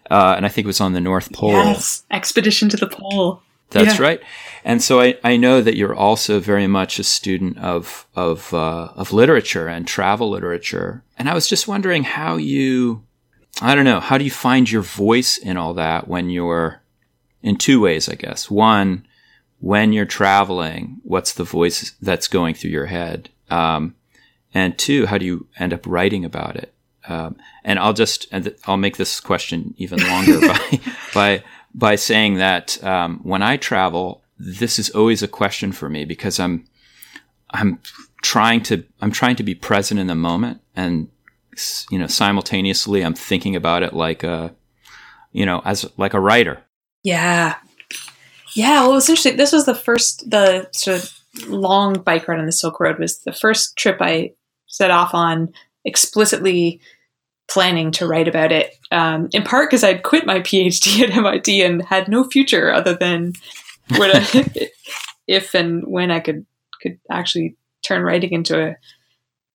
Uh, 0.09 0.35
and 0.37 0.45
I 0.45 0.49
think 0.49 0.65
it 0.65 0.67
was 0.67 0.81
on 0.81 0.93
the 0.93 1.01
North 1.01 1.33
Pole. 1.33 1.51
Yes, 1.51 2.03
Expedition 2.11 2.69
to 2.69 2.77
the 2.77 2.87
Pole. 2.87 3.41
That's 3.75 3.99
yeah. 3.99 4.05
right. 4.05 4.21
And 4.63 4.81
so 4.81 4.99
I, 4.99 5.17
I 5.23 5.37
know 5.37 5.61
that 5.61 5.75
you're 5.75 5.93
also 5.93 6.39
very 6.39 6.65
much 6.65 6.97
a 6.97 7.03
student 7.03 7.57
of 7.59 8.07
of 8.15 8.53
uh, 8.53 8.89
of 8.95 9.13
literature 9.13 9.67
and 9.67 9.87
travel 9.87 10.29
literature. 10.29 11.03
And 11.17 11.29
I 11.29 11.33
was 11.33 11.47
just 11.47 11.67
wondering 11.67 12.03
how 12.03 12.37
you 12.37 13.03
I 13.61 13.75
don't 13.75 13.85
know, 13.85 13.99
how 13.99 14.17
do 14.17 14.25
you 14.25 14.31
find 14.31 14.69
your 14.69 14.81
voice 14.81 15.37
in 15.37 15.57
all 15.57 15.73
that 15.75 16.07
when 16.07 16.29
you're 16.29 16.81
in 17.41 17.57
two 17.57 17.79
ways, 17.79 18.09
I 18.09 18.15
guess. 18.15 18.49
One, 18.49 19.05
when 19.59 19.93
you're 19.93 20.05
traveling, 20.05 20.99
what's 21.03 21.33
the 21.33 21.43
voice 21.43 21.91
that's 22.01 22.27
going 22.27 22.55
through 22.55 22.71
your 22.71 22.87
head? 22.87 23.29
Um, 23.49 23.95
and 24.53 24.77
two, 24.77 25.05
how 25.05 25.17
do 25.17 25.25
you 25.25 25.47
end 25.57 25.73
up 25.73 25.85
writing 25.85 26.25
about 26.25 26.55
it? 26.55 26.73
Um, 27.07 27.37
and 27.63 27.77
I'll 27.77 27.93
just, 27.93 28.27
and 28.31 28.55
I'll 28.65 28.77
make 28.77 28.97
this 28.97 29.19
question 29.19 29.75
even 29.77 29.99
longer 29.99 30.39
by, 30.47 30.79
by 31.13 31.43
by 31.75 31.95
saying 31.95 32.35
that 32.35 32.83
um, 32.83 33.19
when 33.23 33.43
I 33.43 33.57
travel, 33.57 34.23
this 34.39 34.79
is 34.79 34.89
always 34.89 35.21
a 35.21 35.27
question 35.27 35.71
for 35.71 35.89
me 35.89 36.05
because 36.05 36.39
I'm 36.39 36.65
I'm 37.51 37.79
trying 38.23 38.63
to 38.63 38.83
I'm 39.01 39.11
trying 39.11 39.35
to 39.35 39.43
be 39.43 39.53
present 39.53 39.99
in 39.99 40.07
the 40.07 40.15
moment 40.15 40.61
and 40.75 41.09
you 41.89 41.99
know 41.99 42.07
simultaneously 42.07 43.03
I'm 43.03 43.13
thinking 43.13 43.55
about 43.55 43.83
it 43.83 43.93
like 43.93 44.23
a 44.23 44.55
you 45.31 45.45
know 45.45 45.61
as 45.63 45.85
like 45.97 46.13
a 46.13 46.19
writer. 46.19 46.63
Yeah. 47.03 47.55
Yeah, 48.55 48.81
well, 48.81 48.93
it 48.93 48.95
interesting. 49.09 49.35
This 49.35 49.51
was 49.51 49.65
the 49.65 49.75
first, 49.75 50.29
the 50.29 50.69
sort 50.71 51.03
of 51.03 51.13
long 51.47 52.01
bike 52.01 52.27
ride 52.27 52.39
on 52.39 52.45
the 52.45 52.53
Silk 52.53 52.79
Road 52.79 52.97
was 52.97 53.19
the 53.19 53.33
first 53.33 53.77
trip 53.77 53.97
I 53.99 54.31
set 54.67 54.91
off 54.91 55.13
on 55.13 55.53
explicitly 55.83 56.79
planning 57.47 57.91
to 57.91 58.07
write 58.07 58.27
about 58.27 58.51
it, 58.51 58.75
um, 58.91 59.29
in 59.33 59.43
part 59.43 59.69
because 59.69 59.83
I'd 59.83 60.03
quit 60.03 60.25
my 60.25 60.39
PhD 60.41 61.01
at 61.01 61.15
MIT 61.15 61.61
and 61.61 61.83
had 61.83 62.07
no 62.07 62.23
future 62.23 62.71
other 62.71 62.95
than 62.95 63.33
I, 63.91 64.69
if 65.27 65.53
and 65.53 65.83
when 65.85 66.11
I 66.11 66.19
could 66.19 66.45
could 66.81 66.99
actually 67.09 67.55
turn 67.83 68.03
writing 68.03 68.31
into 68.31 68.61
a 68.61 68.75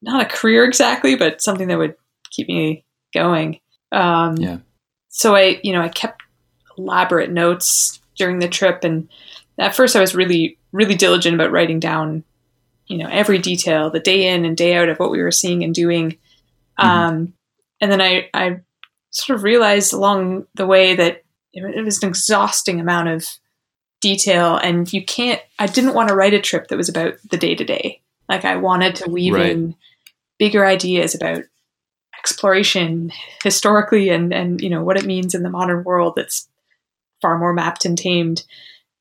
not 0.03 0.23
a 0.23 0.29
career 0.29 0.65
exactly, 0.65 1.15
but 1.15 1.43
something 1.43 1.69
that 1.69 1.79
would 1.79 1.95
keep 2.31 2.49
me 2.49 2.85
going. 3.13 3.61
Um, 3.93 4.37
yeah. 4.37 4.59
So 5.09 5.35
I, 5.35 5.61
you 5.63 5.73
know, 5.73 5.83
I 5.83 5.89
kept 5.89 6.23
elaborate 6.79 7.31
notes 7.31 8.01
during 8.17 8.39
the 8.39 8.49
trip, 8.49 8.85
and 8.85 9.09
at 9.59 9.75
first 9.75 9.97
I 9.97 10.01
was 10.01 10.15
really, 10.15 10.59
really 10.73 10.95
diligent 10.95 11.35
about 11.35 11.53
writing 11.53 11.81
down, 11.81 12.25
you 12.87 12.99
know, 12.99 13.09
every 13.11 13.39
detail, 13.39 13.91
the 13.91 14.01
day 14.01 14.29
in 14.29 14.45
and 14.45 14.57
day 14.57 14.75
out 14.75 14.89
of 14.89 14.99
what 14.99 15.11
we 15.11 15.21
were 15.23 15.31
seeing 15.31 15.65
and 15.65 15.75
doing. 15.75 16.13
Mm-hmm. 16.79 16.87
Um, 16.87 17.35
and 17.81 17.91
then 17.91 18.01
I, 18.01 18.29
I 18.35 18.61
sort 19.11 19.39
of 19.39 19.43
realized 19.43 19.93
along 19.93 20.47
the 20.55 20.67
way 20.67 20.95
that 20.95 21.25
it 21.53 21.85
was 21.85 22.03
an 22.03 22.09
exhausting 22.09 22.81
amount 22.81 23.09
of 23.09 23.27
detail 24.01 24.57
and 24.57 24.91
you 24.93 25.05
can't 25.05 25.43
i 25.59 25.67
didn't 25.67 25.95
want 25.95 26.09
to 26.09 26.15
write 26.15 26.33
a 26.33 26.41
trip 26.41 26.69
that 26.69 26.77
was 26.77 26.89
about 26.89 27.15
the 27.31 27.37
day 27.37 27.55
to 27.55 27.65
day 27.65 28.01
like 28.29 28.45
i 28.47 28.57
wanted 28.57 28.97
to 28.97 29.11
weave 29.11 29.35
right. 29.35 29.51
in 29.51 29.75
bigger 30.39 30.65
ideas 30.65 31.15
about 31.15 31.43
exploration 32.19 33.13
historically 33.43 34.09
and 34.09 34.33
and 34.33 34.61
you 34.61 34.71
know 34.71 34.83
what 34.83 34.97
it 34.97 35.05
means 35.05 35.35
in 35.35 35.43
the 35.43 35.51
modern 35.51 35.85
world 35.85 36.15
that's 36.17 36.49
far 37.21 37.39
more 37.39 37.53
mapped 37.53 37.85
and 37.85 37.99
tamed. 37.99 38.45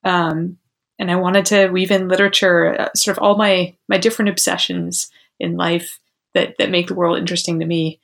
Um, 0.04 0.58
and 0.98 1.10
i 1.10 1.16
wanted 1.16 1.46
to 1.48 1.68
weave 1.68 1.92
in 1.92 2.10
literature 2.10 2.82
uh, 2.82 2.90
sort 2.96 3.18
of 3.18 3.24
all 3.24 3.38
my 3.38 3.76
my 3.88 3.98
different 3.98 4.30
obsessions 4.30 5.10
in 5.40 5.56
life 5.56 6.00
that 6.34 6.56
that 6.60 6.72
make 6.72 6.88
the 6.88 6.96
world 6.96 7.18
interesting 7.18 7.60
to 7.60 7.66
me 7.66 8.00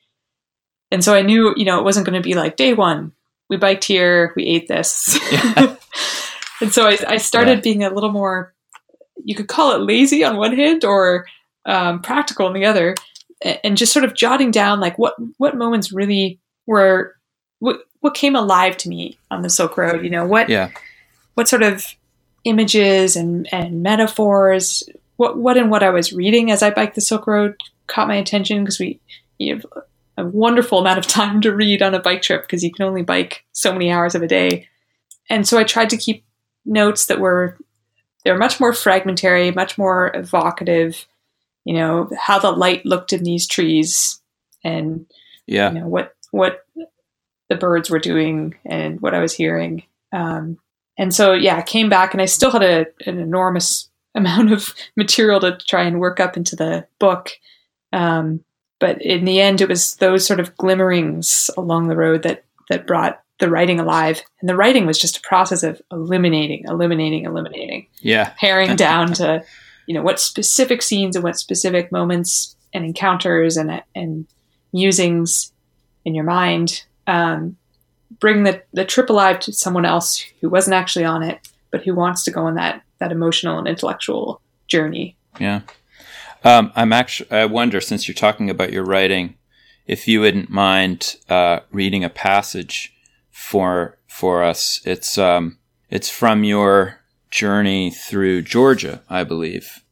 and 0.91 1.03
so 1.03 1.13
I 1.13 1.21
knew, 1.21 1.53
you 1.55 1.65
know, 1.65 1.79
it 1.79 1.83
wasn't 1.83 2.05
going 2.05 2.21
to 2.21 2.27
be 2.27 2.35
like 2.35 2.55
day 2.55 2.73
one, 2.73 3.11
we 3.49 3.57
biked 3.57 3.83
here, 3.83 4.33
we 4.35 4.45
ate 4.45 4.67
this. 4.67 5.17
Yeah. 5.31 5.75
and 6.61 6.73
so 6.73 6.87
I, 6.87 6.97
I 7.07 7.17
started 7.17 7.57
yeah. 7.57 7.61
being 7.61 7.83
a 7.83 7.89
little 7.89 8.11
more, 8.11 8.53
you 9.23 9.35
could 9.35 9.47
call 9.47 9.73
it 9.73 9.81
lazy 9.81 10.23
on 10.23 10.37
one 10.37 10.55
hand 10.55 10.83
or 10.83 11.25
um, 11.65 12.01
practical 12.01 12.47
on 12.47 12.53
the 12.53 12.65
other, 12.65 12.95
and 13.63 13.77
just 13.77 13.91
sort 13.93 14.05
of 14.05 14.15
jotting 14.15 14.51
down 14.51 14.79
like 14.79 14.97
what 14.97 15.15
what 15.37 15.57
moments 15.57 15.91
really 15.91 16.39
were 16.67 17.15
what 17.59 17.81
what 17.99 18.13
came 18.13 18.35
alive 18.35 18.77
to 18.77 18.89
me 18.89 19.17
on 19.31 19.41
the 19.41 19.49
Silk 19.49 19.77
Road. 19.77 20.03
You 20.03 20.09
know 20.09 20.25
what 20.25 20.49
yeah. 20.49 20.69
what 21.33 21.47
sort 21.47 21.63
of 21.63 21.85
images 22.43 23.15
and 23.15 23.51
and 23.51 23.81
metaphors 23.81 24.83
what 25.17 25.37
what 25.37 25.57
and 25.57 25.71
what 25.71 25.83
I 25.83 25.89
was 25.89 26.13
reading 26.13 26.51
as 26.51 26.61
I 26.61 26.69
biked 26.69 26.95
the 26.95 27.01
Silk 27.01 27.27
Road 27.27 27.55
caught 27.87 28.07
my 28.07 28.15
attention 28.15 28.63
because 28.63 28.79
we 28.79 28.99
you 29.37 29.55
know, 29.55 29.61
a 30.17 30.25
wonderful 30.25 30.79
amount 30.79 30.99
of 30.99 31.07
time 31.07 31.41
to 31.41 31.53
read 31.53 31.81
on 31.81 31.93
a 31.93 31.99
bike 31.99 32.21
trip 32.21 32.43
because 32.43 32.63
you 32.63 32.71
can 32.71 32.85
only 32.85 33.03
bike 33.03 33.43
so 33.51 33.71
many 33.71 33.91
hours 33.91 34.15
of 34.15 34.21
a 34.21 34.27
day. 34.27 34.67
And 35.29 35.47
so 35.47 35.57
I 35.57 35.63
tried 35.63 35.89
to 35.89 35.97
keep 35.97 36.23
notes 36.65 37.07
that 37.07 37.19
were 37.19 37.57
they 38.23 38.31
were 38.31 38.37
much 38.37 38.59
more 38.59 38.73
fragmentary, 38.73 39.51
much 39.51 39.77
more 39.77 40.11
evocative. 40.15 41.05
You 41.63 41.75
know 41.75 42.09
how 42.19 42.39
the 42.39 42.51
light 42.51 42.85
looked 42.85 43.13
in 43.13 43.23
these 43.23 43.47
trees, 43.47 44.19
and 44.63 45.05
yeah, 45.47 45.71
you 45.71 45.79
know 45.79 45.87
what 45.87 46.15
what 46.31 46.65
the 47.49 47.55
birds 47.55 47.89
were 47.89 47.99
doing 47.99 48.55
and 48.65 48.99
what 49.01 49.13
I 49.13 49.21
was 49.21 49.33
hearing. 49.33 49.83
Um, 50.11 50.57
and 50.97 51.13
so 51.13 51.33
yeah, 51.33 51.57
I 51.57 51.61
came 51.61 51.89
back 51.89 52.13
and 52.13 52.21
I 52.21 52.25
still 52.25 52.51
had 52.51 52.63
a, 52.63 52.85
an 53.05 53.19
enormous 53.19 53.89
amount 54.15 54.51
of 54.51 54.73
material 54.95 55.39
to 55.41 55.57
try 55.57 55.83
and 55.83 55.99
work 55.99 56.19
up 56.19 56.37
into 56.37 56.55
the 56.55 56.87
book. 56.99 57.31
Um, 57.91 58.43
but 58.79 59.01
in 59.01 59.25
the 59.25 59.39
end, 59.39 59.61
it 59.61 59.69
was 59.69 59.95
those 59.95 60.25
sort 60.25 60.39
of 60.39 60.55
glimmerings 60.57 61.49
along 61.57 61.87
the 61.87 61.95
road 61.95 62.23
that 62.23 62.43
that 62.69 62.87
brought 62.87 63.21
the 63.39 63.49
writing 63.49 63.79
alive. 63.79 64.21
And 64.39 64.49
the 64.49 64.55
writing 64.55 64.85
was 64.85 64.97
just 64.97 65.17
a 65.17 65.21
process 65.21 65.63
of 65.63 65.81
illuminating, 65.91 66.65
illuminating, 66.67 67.25
illuminating. 67.25 67.87
Yeah, 67.99 68.33
paring 68.37 68.75
down 68.75 69.13
to 69.13 69.43
you 69.87 69.93
know 69.93 70.01
what 70.01 70.19
specific 70.19 70.81
scenes 70.81 71.15
and 71.15 71.23
what 71.23 71.37
specific 71.37 71.91
moments 71.91 72.55
and 72.73 72.85
encounters 72.85 73.57
and 73.57 73.81
and 73.93 74.27
musings 74.73 75.51
in 76.03 76.13
your 76.13 76.23
mind 76.23 76.83
um, 77.07 77.57
bring 78.19 78.43
the, 78.43 78.61
the 78.73 78.85
trip 78.85 79.09
alive 79.09 79.39
to 79.39 79.53
someone 79.53 79.85
else 79.85 80.23
who 80.41 80.49
wasn't 80.49 80.73
actually 80.73 81.05
on 81.05 81.23
it, 81.23 81.47
but 81.71 81.83
who 81.83 81.95
wants 81.95 82.23
to 82.23 82.31
go 82.31 82.45
on 82.45 82.55
that 82.55 82.81
that 82.99 83.11
emotional 83.11 83.57
and 83.57 83.67
intellectual 83.67 84.41
journey. 84.67 85.17
Yeah. 85.39 85.61
Um, 86.45 86.71
I'm 86.75 86.93
actually. 86.93 87.31
I 87.31 87.45
wonder, 87.45 87.81
since 87.81 88.07
you're 88.07 88.15
talking 88.15 88.49
about 88.49 88.71
your 88.71 88.85
writing, 88.85 89.35
if 89.87 90.07
you 90.07 90.21
wouldn't 90.21 90.49
mind 90.49 91.17
uh, 91.27 91.61
reading 91.71 92.03
a 92.03 92.09
passage 92.09 92.93
for 93.31 93.97
for 94.07 94.43
us. 94.43 94.79
It's 94.85 95.17
um, 95.17 95.57
it's 95.89 96.09
from 96.09 96.45
your 96.45 97.01
journey 97.29 97.91
through 97.91 98.43
Georgia, 98.43 99.01
I 99.09 99.25
believe. 99.25 99.83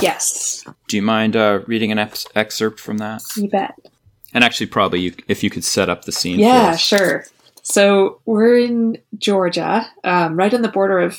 Yes. 0.00 0.64
Do 0.86 0.96
you 0.96 1.02
mind 1.02 1.34
uh, 1.34 1.60
reading 1.66 1.90
an 1.90 1.98
ex- 1.98 2.26
excerpt 2.36 2.78
from 2.78 2.98
that? 2.98 3.22
You 3.36 3.48
bet. 3.48 3.74
And 4.32 4.44
actually, 4.44 4.66
probably 4.66 5.00
you, 5.00 5.14
if 5.26 5.42
you 5.42 5.50
could 5.50 5.64
set 5.64 5.88
up 5.88 6.04
the 6.04 6.12
scene. 6.12 6.38
Yeah, 6.38 6.76
sure. 6.76 7.24
So 7.62 8.20
we're 8.24 8.58
in 8.58 8.98
Georgia, 9.16 9.90
um, 10.04 10.36
right 10.36 10.54
on 10.54 10.62
the 10.62 10.68
border 10.68 11.00
of 11.00 11.18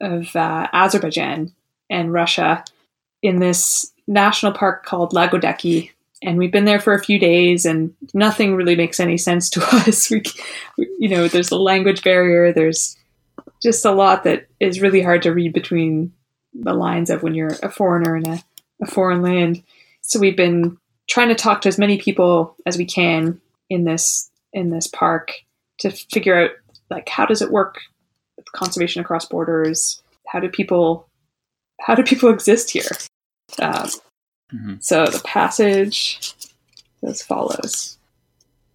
of 0.00 0.34
uh, 0.34 0.68
Azerbaijan 0.72 1.52
and 1.90 2.12
Russia, 2.12 2.64
in 3.22 3.38
this 3.38 3.92
national 4.06 4.52
park 4.52 4.84
called 4.84 5.12
Lagodekhi, 5.12 5.90
and 6.22 6.38
we've 6.38 6.52
been 6.52 6.64
there 6.64 6.80
for 6.80 6.94
a 6.94 7.02
few 7.02 7.18
days, 7.18 7.66
and 7.66 7.94
nothing 8.14 8.54
really 8.54 8.76
makes 8.76 9.00
any 9.00 9.18
sense 9.18 9.50
to 9.50 9.62
us. 9.72 10.10
We, 10.10 10.22
you 10.76 11.08
know, 11.08 11.28
there's 11.28 11.50
a 11.50 11.58
language 11.58 12.02
barrier. 12.02 12.52
There's 12.52 12.96
just 13.62 13.84
a 13.84 13.92
lot 13.92 14.24
that 14.24 14.46
is 14.60 14.80
really 14.80 15.02
hard 15.02 15.22
to 15.22 15.32
read 15.32 15.52
between 15.52 16.12
the 16.54 16.74
lines 16.74 17.10
of 17.10 17.22
when 17.22 17.34
you're 17.34 17.56
a 17.62 17.70
foreigner 17.70 18.16
in 18.16 18.26
a, 18.28 18.42
a 18.82 18.86
foreign 18.86 19.22
land. 19.22 19.62
So 20.00 20.18
we've 20.18 20.36
been 20.36 20.78
trying 21.08 21.28
to 21.28 21.34
talk 21.34 21.60
to 21.62 21.68
as 21.68 21.78
many 21.78 21.98
people 21.98 22.56
as 22.66 22.78
we 22.78 22.84
can 22.84 23.40
in 23.70 23.84
this 23.84 24.30
in 24.52 24.70
this 24.70 24.86
park 24.86 25.32
to 25.78 25.90
figure 25.90 26.36
out 26.36 26.50
like 26.90 27.08
how 27.08 27.26
does 27.26 27.42
it 27.42 27.50
work 27.50 27.78
with 28.36 28.50
conservation 28.52 29.00
across 29.00 29.26
borders 29.26 30.02
how 30.28 30.40
do 30.40 30.48
people 30.48 31.08
how 31.80 31.94
do 31.94 32.02
people 32.02 32.30
exist 32.32 32.70
here 32.70 32.88
um, 33.60 33.88
mm-hmm. 34.52 34.74
so 34.80 35.06
the 35.06 35.22
passage 35.24 36.34
as 37.02 37.22
follows 37.22 37.98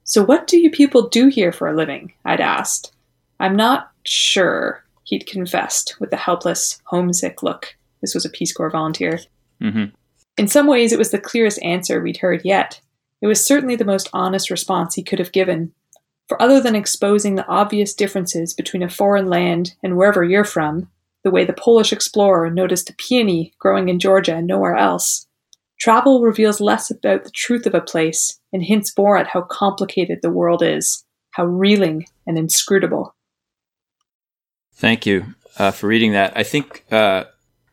so 0.04 0.24
what 0.24 0.48
do 0.48 0.58
you 0.58 0.70
people 0.70 1.10
do 1.10 1.28
here 1.28 1.52
for 1.52 1.68
a 1.68 1.76
living 1.76 2.14
i'd 2.26 2.42
asked 2.42 2.94
i'm 3.40 3.56
not 3.56 3.92
sure 4.06 4.84
he'd 5.04 5.28
confessed 5.28 5.96
with 6.00 6.12
a 6.14 6.18
helpless 6.18 6.82
homesick 6.86 7.44
look 7.44 7.76
this 8.02 8.14
was 8.14 8.26
a 8.26 8.30
peace 8.30 8.54
corps 8.54 8.70
volunteer 8.70 9.20
mm-hmm. 9.62 9.86
In 10.38 10.48
some 10.48 10.68
ways, 10.68 10.92
it 10.92 11.00
was 11.00 11.12
the 11.12 11.20
clearest 11.20 11.62
answer 11.62 12.02
we'd 12.02 12.18
heard 12.18 12.42
yet. 12.44 12.80
It 13.22 13.28
was 13.28 13.46
certainly 13.46 13.76
the 13.76 13.86
most 13.86 14.10
honest 14.14 14.50
response 14.50 14.96
he 14.96 15.04
could 15.04 15.20
have 15.20 15.32
given. 15.32 15.74
For 16.28 16.42
other 16.42 16.62
than 16.62 16.76
exposing 16.76 17.36
the 17.36 17.48
obvious 17.48 17.94
differences 17.94 18.54
between 18.54 18.82
a 18.82 18.90
foreign 18.90 19.28
land 19.28 19.76
and 19.84 19.98
wherever 19.98 20.24
you're 20.24 20.46
from, 20.46 20.90
the 21.24 21.32
way 21.32 21.46
the 21.46 21.54
Polish 21.54 21.94
explorer 21.94 22.50
noticed 22.50 22.90
a 22.90 22.96
peony 22.96 23.54
growing 23.60 23.90
in 23.90 24.00
Georgia 24.00 24.36
and 24.36 24.48
nowhere 24.48 24.76
else, 24.76 25.28
travel 25.80 26.22
reveals 26.22 26.62
less 26.62 26.90
about 26.90 27.24
the 27.24 27.32
truth 27.32 27.66
of 27.66 27.76
a 27.76 27.82
place 27.82 28.40
and 28.52 28.64
hints 28.64 28.94
more 28.98 29.18
at 29.18 29.28
how 29.28 29.42
complicated 29.42 30.20
the 30.22 30.32
world 30.32 30.62
is, 30.64 31.06
how 31.32 31.46
reeling 31.46 32.06
and 32.26 32.38
inscrutable. 32.38 33.16
Thank 34.74 35.06
you 35.06 35.36
uh, 35.58 35.72
for 35.72 35.88
reading 35.88 36.14
that. 36.14 36.34
I 36.36 36.44
think 36.44 36.86
uh, 36.92 37.26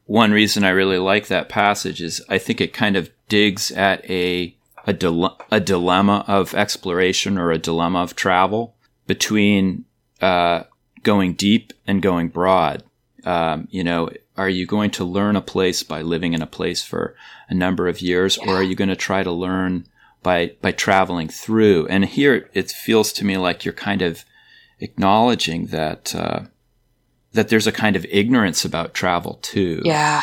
one 0.06 0.32
reason 0.32 0.64
I 0.64 0.70
really 0.70 0.98
like 0.98 1.28
that 1.28 1.48
passage 1.48 2.02
is 2.02 2.22
I 2.28 2.38
think 2.38 2.60
it 2.60 2.72
kind 2.72 2.96
of 2.96 3.10
digs 3.28 3.70
at 3.70 4.08
a 4.10 4.54
a, 4.86 4.92
dile- 4.94 5.36
a 5.50 5.60
dilemma 5.60 6.24
of 6.26 6.54
exploration 6.54 7.36
or 7.36 7.50
a 7.50 7.58
dilemma 7.58 7.98
of 8.00 8.16
travel 8.16 8.74
between 9.06 9.84
uh, 10.22 10.62
going 11.02 11.34
deep 11.34 11.74
and 11.86 12.00
going 12.00 12.28
broad. 12.28 12.82
Um, 13.28 13.68
you 13.70 13.85
know, 13.85 14.11
are 14.37 14.49
you 14.49 14.66
going 14.66 14.90
to 14.92 15.05
learn 15.05 15.37
a 15.37 15.50
place 15.55 15.83
by 15.83 16.02
living 16.02 16.33
in 16.35 16.42
a 16.42 16.46
place 16.59 16.83
for 16.83 17.14
a 17.48 17.55
number 17.55 17.88
of 17.88 18.00
years, 18.00 18.37
yeah. 18.37 18.46
or 18.46 18.57
are 18.57 18.62
you 18.62 18.74
going 18.74 18.94
to 18.94 19.07
try 19.07 19.22
to 19.22 19.33
learn 19.46 19.85
by 20.22 20.57
by 20.62 20.72
traveling 20.72 21.29
through? 21.29 21.87
And 21.88 22.05
here 22.05 22.48
it 22.55 22.70
feels 22.70 23.12
to 23.12 23.24
me 23.24 23.37
like 23.37 23.64
you're 23.64 23.85
kind 23.90 24.02
of 24.02 24.24
acknowledging 24.81 25.66
that. 25.66 26.14
Uh, 26.14 26.40
that 27.33 27.48
there's 27.48 27.66
a 27.66 27.72
kind 27.72 27.94
of 27.94 28.07
ignorance 28.09 28.64
about 28.64 28.94
travel 28.94 29.38
too. 29.42 29.83
Yeah. 29.85 30.22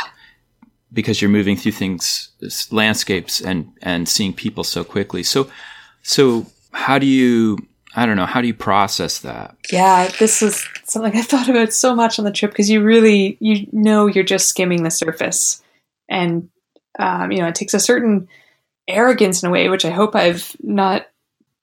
Because 0.91 1.21
you're 1.21 1.29
moving 1.29 1.55
through 1.55 1.73
things, 1.73 2.29
landscapes 2.71 3.41
and, 3.41 3.71
and 3.81 4.09
seeing 4.09 4.33
people 4.33 4.63
so 4.63 4.83
quickly. 4.83 5.23
So, 5.23 5.47
so 6.01 6.47
how 6.71 6.97
do 6.97 7.05
you, 7.05 7.57
I 7.95 8.05
don't 8.05 8.17
know, 8.17 8.25
how 8.25 8.41
do 8.41 8.47
you 8.47 8.53
process 8.53 9.19
that? 9.19 9.55
Yeah, 9.71 10.09
this 10.19 10.41
is 10.41 10.67
something 10.83 11.15
I 11.15 11.21
thought 11.21 11.49
about 11.49 11.73
so 11.73 11.95
much 11.95 12.19
on 12.19 12.25
the 12.25 12.31
trip 12.31 12.51
because 12.51 12.69
you 12.69 12.83
really, 12.83 13.37
you 13.39 13.67
know, 13.71 14.07
you're 14.07 14.23
just 14.23 14.47
skimming 14.47 14.83
the 14.83 14.91
surface. 14.91 15.63
And, 16.09 16.49
um, 16.99 17.31
you 17.31 17.39
know, 17.39 17.47
it 17.47 17.55
takes 17.55 17.73
a 17.73 17.79
certain 17.79 18.27
arrogance 18.87 19.41
in 19.41 19.49
a 19.49 19.51
way, 19.51 19.69
which 19.69 19.85
I 19.85 19.91
hope 19.91 20.15
I've 20.15 20.55
not 20.61 21.07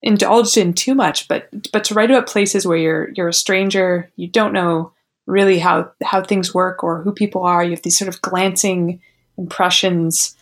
indulged 0.01 0.57
in 0.57 0.73
too 0.73 0.95
much, 0.95 1.29
but, 1.29 1.49
but 1.73 1.85
to 1.85 1.95
write 1.95 2.11
about 2.11 2.27
places 2.27 2.67
where 2.67 2.79
you're, 2.79 3.11
you're 3.11 3.29
a 3.29 3.35
stranger, 3.35 4.11
you 4.17 4.27
don't 4.27 4.53
know 4.53 4.93
really 5.27 5.59
how 5.59 5.93
how 6.03 6.23
things 6.23 6.55
work 6.55 6.83
or 6.83 7.03
who 7.03 7.13
people 7.13 7.43
are. 7.43 7.63
You 7.63 7.71
have 7.71 7.83
these 7.83 7.99
sort 7.99 8.09
of 8.09 8.21
glancing 8.23 9.01
impressions, 9.39 10.37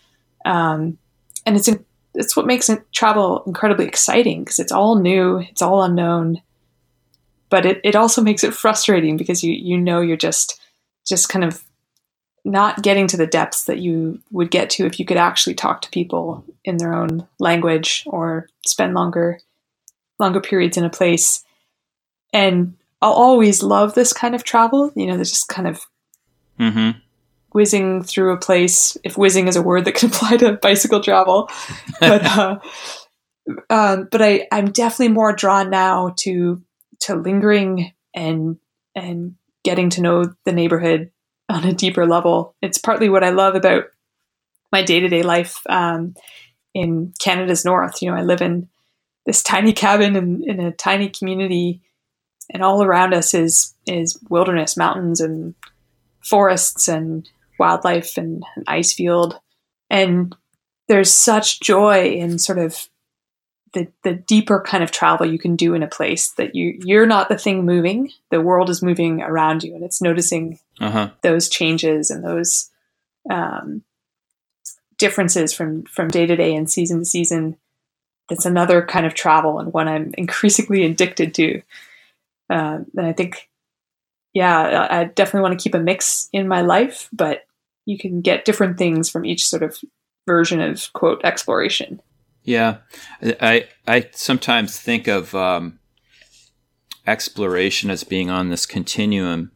um, 0.44 0.98
and 1.46 1.56
it's 1.56 1.68
it's 2.14 2.36
what 2.36 2.46
makes 2.46 2.70
travel 2.92 3.42
incredibly 3.46 3.86
exciting 3.86 4.44
because 4.44 4.58
it's 4.58 4.72
all 4.72 4.98
new, 4.98 5.38
it's 5.38 5.62
all 5.62 5.82
unknown, 5.82 6.42
but 7.48 7.66
it, 7.66 7.80
it 7.84 7.96
also 7.96 8.22
makes 8.22 8.44
it 8.44 8.54
frustrating 8.54 9.16
because 9.16 9.42
you 9.44 9.52
you 9.52 9.78
know 9.78 10.00
you're 10.00 10.16
just 10.16 10.60
just 11.06 11.28
kind 11.28 11.44
of 11.44 11.64
not 12.44 12.82
getting 12.82 13.06
to 13.06 13.16
the 13.16 13.26
depths 13.26 13.64
that 13.64 13.78
you 13.78 14.18
would 14.30 14.50
get 14.50 14.70
to 14.70 14.86
if 14.86 14.98
you 14.98 15.04
could 15.04 15.18
actually 15.18 15.54
talk 15.54 15.82
to 15.82 15.90
people 15.90 16.44
in 16.64 16.78
their 16.78 16.94
own 16.94 17.26
language 17.38 18.02
or 18.06 18.48
spend 18.66 18.94
longer 18.94 19.38
longer 20.18 20.40
periods 20.40 20.76
in 20.76 20.84
a 20.84 20.90
place 20.90 21.44
and 22.32 22.74
I'll 23.02 23.12
always 23.12 23.62
love 23.62 23.94
this 23.94 24.12
kind 24.12 24.34
of 24.34 24.44
travel. 24.44 24.92
You 24.94 25.06
know, 25.06 25.16
there's 25.16 25.30
just 25.30 25.48
kind 25.48 25.66
of 25.66 25.86
mm-hmm. 26.58 26.98
Whizzing 27.52 28.02
through 28.02 28.32
a 28.32 28.38
place. 28.38 28.96
If 29.04 29.18
whizzing 29.18 29.48
is 29.48 29.56
a 29.56 29.62
word 29.62 29.84
that 29.84 29.94
can 29.94 30.08
apply 30.12 30.36
to 30.38 30.52
bicycle 30.52 31.00
travel, 31.00 31.48
but 32.00 32.24
uh, 32.24 32.58
um, 33.68 34.08
but 34.10 34.22
I 34.22 34.46
I'm 34.52 34.70
definitely 34.70 35.14
more 35.14 35.32
drawn 35.32 35.70
now 35.70 36.14
to 36.20 36.62
to 37.00 37.14
lingering 37.14 37.92
and 38.14 38.58
and 38.94 39.36
getting 39.64 39.90
to 39.90 40.02
know 40.02 40.32
the 40.44 40.52
neighborhood 40.52 41.10
on 41.48 41.64
a 41.64 41.72
deeper 41.72 42.06
level. 42.06 42.54
It's 42.62 42.78
partly 42.78 43.08
what 43.08 43.24
I 43.24 43.30
love 43.30 43.54
about 43.54 43.84
my 44.72 44.82
day 44.82 45.00
to 45.00 45.08
day 45.08 45.22
life 45.22 45.60
um, 45.68 46.14
in 46.74 47.12
Canada's 47.18 47.64
north. 47.64 48.00
You 48.00 48.10
know, 48.10 48.16
I 48.16 48.22
live 48.22 48.40
in 48.40 48.68
this 49.26 49.42
tiny 49.42 49.72
cabin 49.72 50.16
in, 50.16 50.42
in 50.48 50.60
a 50.60 50.72
tiny 50.72 51.08
community 51.08 51.82
and 52.52 52.62
all 52.62 52.82
around 52.82 53.14
us 53.14 53.34
is 53.34 53.74
is 53.86 54.18
wilderness, 54.28 54.76
mountains 54.76 55.20
and 55.20 55.54
forests 56.20 56.88
and 56.88 57.28
wildlife 57.60 58.16
and 58.16 58.42
an 58.56 58.64
ice 58.66 58.92
field. 58.92 59.38
And 59.88 60.34
there's 60.88 61.12
such 61.12 61.60
joy 61.60 62.10
in 62.10 62.40
sort 62.40 62.58
of 62.58 62.88
the 63.72 63.86
the 64.02 64.14
deeper 64.14 64.60
kind 64.66 64.82
of 64.82 64.90
travel 64.90 65.26
you 65.26 65.38
can 65.38 65.54
do 65.54 65.74
in 65.74 65.82
a 65.82 65.88
place 65.88 66.30
that 66.32 66.56
you 66.56 66.76
you're 66.84 67.06
not 67.06 67.28
the 67.28 67.38
thing 67.38 67.64
moving. 67.64 68.10
The 68.30 68.40
world 68.40 68.68
is 68.68 68.82
moving 68.82 69.22
around 69.22 69.62
you, 69.62 69.74
and 69.74 69.84
it's 69.84 70.02
noticing 70.02 70.58
uh-huh. 70.80 71.10
those 71.22 71.48
changes 71.48 72.10
and 72.10 72.24
those 72.24 72.70
um, 73.30 73.84
differences 74.98 75.52
from 75.52 75.84
from 75.84 76.08
day 76.08 76.26
to 76.26 76.36
day 76.36 76.54
and 76.54 76.68
season 76.68 77.00
to 77.00 77.04
season. 77.04 77.56
That's 78.28 78.46
another 78.46 78.82
kind 78.84 79.06
of 79.06 79.14
travel 79.14 79.58
and 79.58 79.72
one 79.72 79.88
I'm 79.88 80.12
increasingly 80.16 80.84
addicted 80.86 81.34
to. 81.34 81.62
Uh, 82.48 82.80
and 82.96 83.06
I 83.06 83.12
think, 83.12 83.48
yeah, 84.34 84.88
I 84.90 85.04
definitely 85.04 85.42
want 85.42 85.58
to 85.58 85.62
keep 85.62 85.74
a 85.74 85.80
mix 85.80 86.28
in 86.32 86.48
my 86.48 86.62
life, 86.62 87.08
but 87.12 87.44
you 87.90 87.98
can 87.98 88.20
get 88.20 88.44
different 88.44 88.78
things 88.78 89.10
from 89.10 89.26
each 89.26 89.46
sort 89.46 89.64
of 89.64 89.76
version 90.26 90.60
of 90.60 90.92
quote 90.92 91.20
exploration. 91.24 92.00
Yeah, 92.44 92.78
I 93.22 93.66
I 93.86 94.08
sometimes 94.12 94.78
think 94.78 95.08
of 95.08 95.34
um, 95.34 95.80
exploration 97.06 97.90
as 97.90 98.04
being 98.04 98.30
on 98.30 98.48
this 98.48 98.64
continuum. 98.64 99.50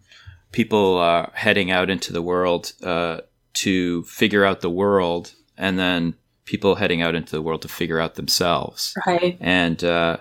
People 0.51 0.99
uh, 0.99 1.31
heading 1.33 1.71
out 1.71 1.89
into 1.89 2.13
the 2.13 2.23
world 2.23 2.73
uh, 2.83 3.21
to 3.55 4.03
figure 4.05 4.45
out 4.45 4.61
the 4.61 4.71
world, 4.71 5.35
and 5.57 5.79
then 5.79 6.17
people 6.45 6.75
heading 6.75 7.01
out 7.01 7.15
into 7.15 7.33
the 7.33 7.43
world 7.43 7.63
to 7.63 7.69
figure 7.69 8.01
out 8.01 8.17
themselves. 8.17 8.95
Right. 9.07 9.39
And 9.41 9.83
uh, 9.83 10.19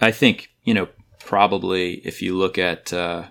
I 0.00 0.10
think 0.10 0.50
you 0.64 0.74
know 0.74 0.88
probably 1.20 1.94
if 2.06 2.20
you 2.20 2.36
look 2.36 2.58
at 2.58 2.92
uh, 2.92 3.26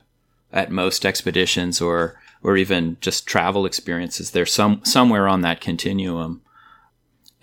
at 0.51 0.71
most 0.71 1.05
expeditions 1.05 1.81
or 1.81 2.19
or 2.43 2.57
even 2.57 2.97
just 3.01 3.27
travel 3.27 3.65
experiences, 3.65 4.31
they're 4.31 4.45
some 4.45 4.81
somewhere 4.83 5.27
on 5.27 5.41
that 5.41 5.61
continuum. 5.61 6.41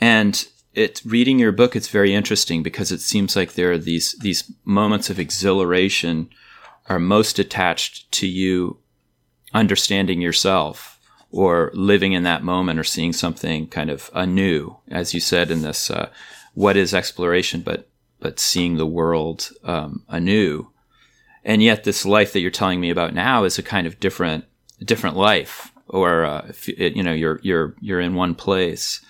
And 0.00 0.46
it 0.74 1.00
reading 1.04 1.38
your 1.38 1.52
book, 1.52 1.76
it's 1.76 1.88
very 1.88 2.14
interesting 2.14 2.62
because 2.62 2.90
it 2.90 3.00
seems 3.00 3.36
like 3.36 3.52
there 3.52 3.72
are 3.72 3.78
these 3.78 4.12
these 4.20 4.50
moments 4.64 5.10
of 5.10 5.18
exhilaration 5.18 6.28
are 6.86 6.98
most 6.98 7.38
attached 7.38 8.10
to 8.12 8.26
you 8.26 8.78
understanding 9.52 10.20
yourself 10.20 10.98
or 11.30 11.70
living 11.74 12.12
in 12.12 12.22
that 12.24 12.44
moment 12.44 12.78
or 12.78 12.84
seeing 12.84 13.12
something 13.12 13.66
kind 13.66 13.90
of 13.90 14.10
anew, 14.14 14.76
as 14.88 15.14
you 15.14 15.20
said 15.20 15.50
in 15.50 15.62
this, 15.62 15.90
uh, 15.90 16.08
what 16.54 16.76
is 16.76 16.94
exploration, 16.94 17.60
but 17.60 17.88
but 18.20 18.38
seeing 18.38 18.76
the 18.76 18.86
world 18.86 19.50
um, 19.64 20.02
anew. 20.08 20.70
And 21.44 21.62
yet, 21.62 21.84
this 21.84 22.06
life 22.06 22.32
that 22.32 22.40
you're 22.40 22.50
telling 22.50 22.80
me 22.80 22.88
about 22.88 23.12
now 23.12 23.44
is 23.44 23.58
a 23.58 23.62
kind 23.62 23.86
of 23.86 24.00
different 24.00 24.44
different 24.84 25.16
life, 25.16 25.72
or 25.88 26.24
uh, 26.24 26.52
you 26.66 27.02
know, 27.02 27.12
you're 27.12 27.40
you're 27.42 27.74
you're 27.80 28.00
in 28.00 28.14
one 28.14 28.34
place. 28.34 29.00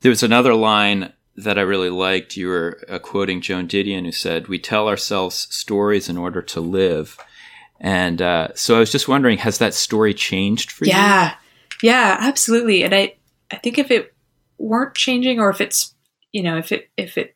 There 0.00 0.10
was 0.10 0.22
another 0.22 0.54
line 0.54 1.12
that 1.36 1.58
I 1.58 1.62
really 1.62 1.90
liked. 1.90 2.36
You 2.36 2.48
were 2.48 2.80
uh, 2.88 2.98
quoting 2.98 3.40
Joan 3.40 3.66
Didion, 3.66 4.04
who 4.04 4.12
said, 4.12 4.48
"We 4.48 4.58
tell 4.58 4.88
ourselves 4.88 5.48
stories 5.50 6.08
in 6.08 6.16
order 6.16 6.42
to 6.42 6.60
live." 6.60 7.18
And 7.80 8.22
uh, 8.22 8.48
so 8.54 8.76
I 8.76 8.78
was 8.78 8.92
just 8.92 9.08
wondering, 9.08 9.38
has 9.38 9.58
that 9.58 9.74
story 9.74 10.14
changed 10.14 10.72
for 10.72 10.86
yeah. 10.86 10.92
you? 10.92 11.00
Yeah, 11.00 11.34
yeah, 11.82 12.16
absolutely. 12.20 12.82
And 12.82 12.94
I, 12.94 13.14
I 13.50 13.56
think 13.56 13.78
if 13.78 13.90
it 13.90 14.14
weren't 14.58 14.94
changing, 14.94 15.38
or 15.40 15.50
if 15.50 15.60
it's, 15.60 15.94
you 16.32 16.42
know, 16.42 16.56
if 16.56 16.72
it 16.72 16.88
if 16.96 17.18
it 17.18 17.34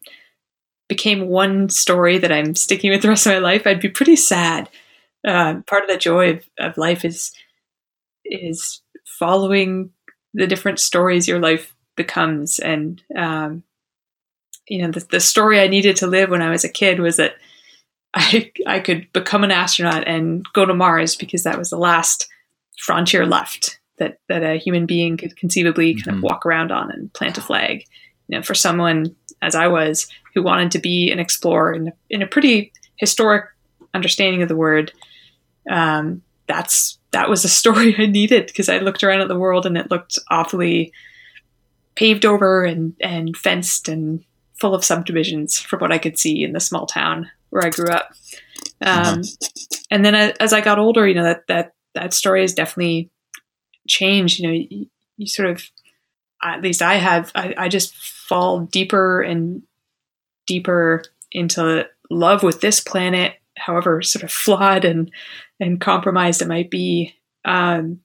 became 0.89 1.29
one 1.29 1.69
story 1.69 2.19
that 2.19 2.33
I'm 2.33 2.55
sticking 2.55 2.91
with 2.91 3.03
the 3.03 3.09
rest 3.09 3.27
of 3.27 3.33
my 3.33 3.39
life, 3.39 3.67
I'd 3.67 3.81
be 3.81 3.91
pretty 3.91 4.17
sad. 4.17 4.71
Uh, 5.27 5.61
part 5.67 5.83
of 5.83 5.91
the 5.91 5.99
joy 5.99 6.31
of, 6.31 6.45
of 6.59 6.79
life 6.79 7.05
is 7.05 7.33
is 8.29 8.83
following 9.19 9.91
the 10.35 10.47
different 10.47 10.79
stories 10.79 11.29
your 11.29 11.41
life 11.41 11.75
becomes, 11.97 12.59
and 12.59 13.03
um, 13.17 13.63
you 14.69 14.83
know, 14.83 14.91
the, 14.91 15.07
the 15.11 15.21
story 15.21 15.61
I 15.61 15.69
needed 15.69 15.97
to 15.97 16.07
live 16.07 16.31
when 16.31 16.43
I 16.43 16.51
was 16.51 16.65
a 16.65 16.69
kid 16.69 17.01
was 17.01 17.17
that 17.17 17.35
I 18.15 18.51
I 18.67 18.81
could 18.81 19.13
become 19.13 19.45
an 19.45 19.51
astronaut 19.51 20.07
and 20.07 20.47
go 20.53 20.65
to 20.65 20.75
Mars 20.75 21.17
because 21.17 21.43
that 21.43 21.59
was 21.59 21.71
the 21.71 21.79
last 21.79 22.29
frontier 22.79 23.27
left 23.27 23.81
that 23.99 24.19
that 24.29 24.43
a 24.43 24.59
human 24.59 24.87
being 24.87 25.17
could 25.17 25.37
conceivably 25.37 25.95
kind 25.95 26.07
mm-hmm. 26.07 26.17
of 26.19 26.23
walk 26.23 26.47
around 26.47 26.73
on 26.73 26.91
and 26.91 27.13
plant 27.13 27.39
a 27.39 27.41
flag. 27.41 27.85
You 28.29 28.39
know, 28.39 28.43
for 28.43 28.55
someone 28.55 29.15
as 29.43 29.55
I 29.55 29.69
was 29.69 30.09
who 30.35 30.43
wanted 30.43 30.71
to 30.73 30.79
be 30.79 31.11
an 31.11 31.19
explorer 31.19 31.75
in, 31.75 31.93
in 32.11 32.23
a 32.23 32.27
pretty 32.27 32.73
historic 32.97 33.47
understanding 33.95 34.43
of 34.43 34.49
the 34.49 34.57
word, 34.57 34.93
um, 35.71 36.23
that's 36.47 36.98
that 37.13 37.29
was 37.29 37.45
a 37.45 37.49
story 37.61 37.95
I 37.99 38.07
needed 38.07 38.47
because 38.47 38.69
I 38.69 38.79
looked 38.79 39.03
around 39.03 39.21
at 39.21 39.29
the 39.29 39.39
world 39.39 39.67
and 39.67 39.77
it 39.77 39.91
looked 39.91 40.19
awfully 40.31 40.93
paved 41.95 42.25
over 42.25 42.65
and 42.65 42.95
and 43.01 43.37
fenced 43.37 43.89
and 43.89 44.25
full 44.55 44.75
of 44.75 44.85
subdivisions 44.85 45.59
from 45.59 45.81
what 45.81 45.93
I 45.93 45.99
could 45.99 46.19
see 46.19 46.43
in 46.43 46.53
the 46.53 46.61
small 46.61 46.87
town 46.87 47.31
where 47.51 47.65
I 47.65 47.71
grew 47.71 47.89
up. 47.89 48.13
Um, 48.81 49.21
uh-huh. 49.21 49.23
And 49.91 50.05
then 50.05 50.15
as 50.15 50.53
I 50.53 50.61
got 50.61 50.79
older, 50.79 51.07
you 51.07 51.15
know 51.15 51.25
that 51.25 51.47
that 51.49 51.73
that 51.95 52.15
story 52.15 52.43
has 52.43 52.55
definitely 52.55 53.11
changed. 53.89 54.39
You 54.39 54.49
know, 54.49 54.55
you, 54.55 54.87
you 55.17 55.27
sort 55.27 55.51
of, 55.51 55.69
at 56.43 56.63
least 56.63 56.83
I 56.83 56.95
have, 56.95 57.33
I, 57.35 57.55
I 57.57 57.69
just 57.69 57.97
fall 57.97 58.61
deeper 58.61 59.21
and 59.21 59.63
deeper 60.47 61.03
into 61.33 61.87
love 62.11 62.43
with 62.43 62.61
this 62.61 62.81
planet, 62.81 63.35
however 63.57 64.03
sort 64.03 64.23
of 64.23 64.31
flawed 64.45 64.85
and 64.85 65.11
and 65.61 65.81
compromised 65.81 66.43
it 66.43 66.49
might 66.49 66.71
be. 66.71 67.15
Um, 67.45 68.01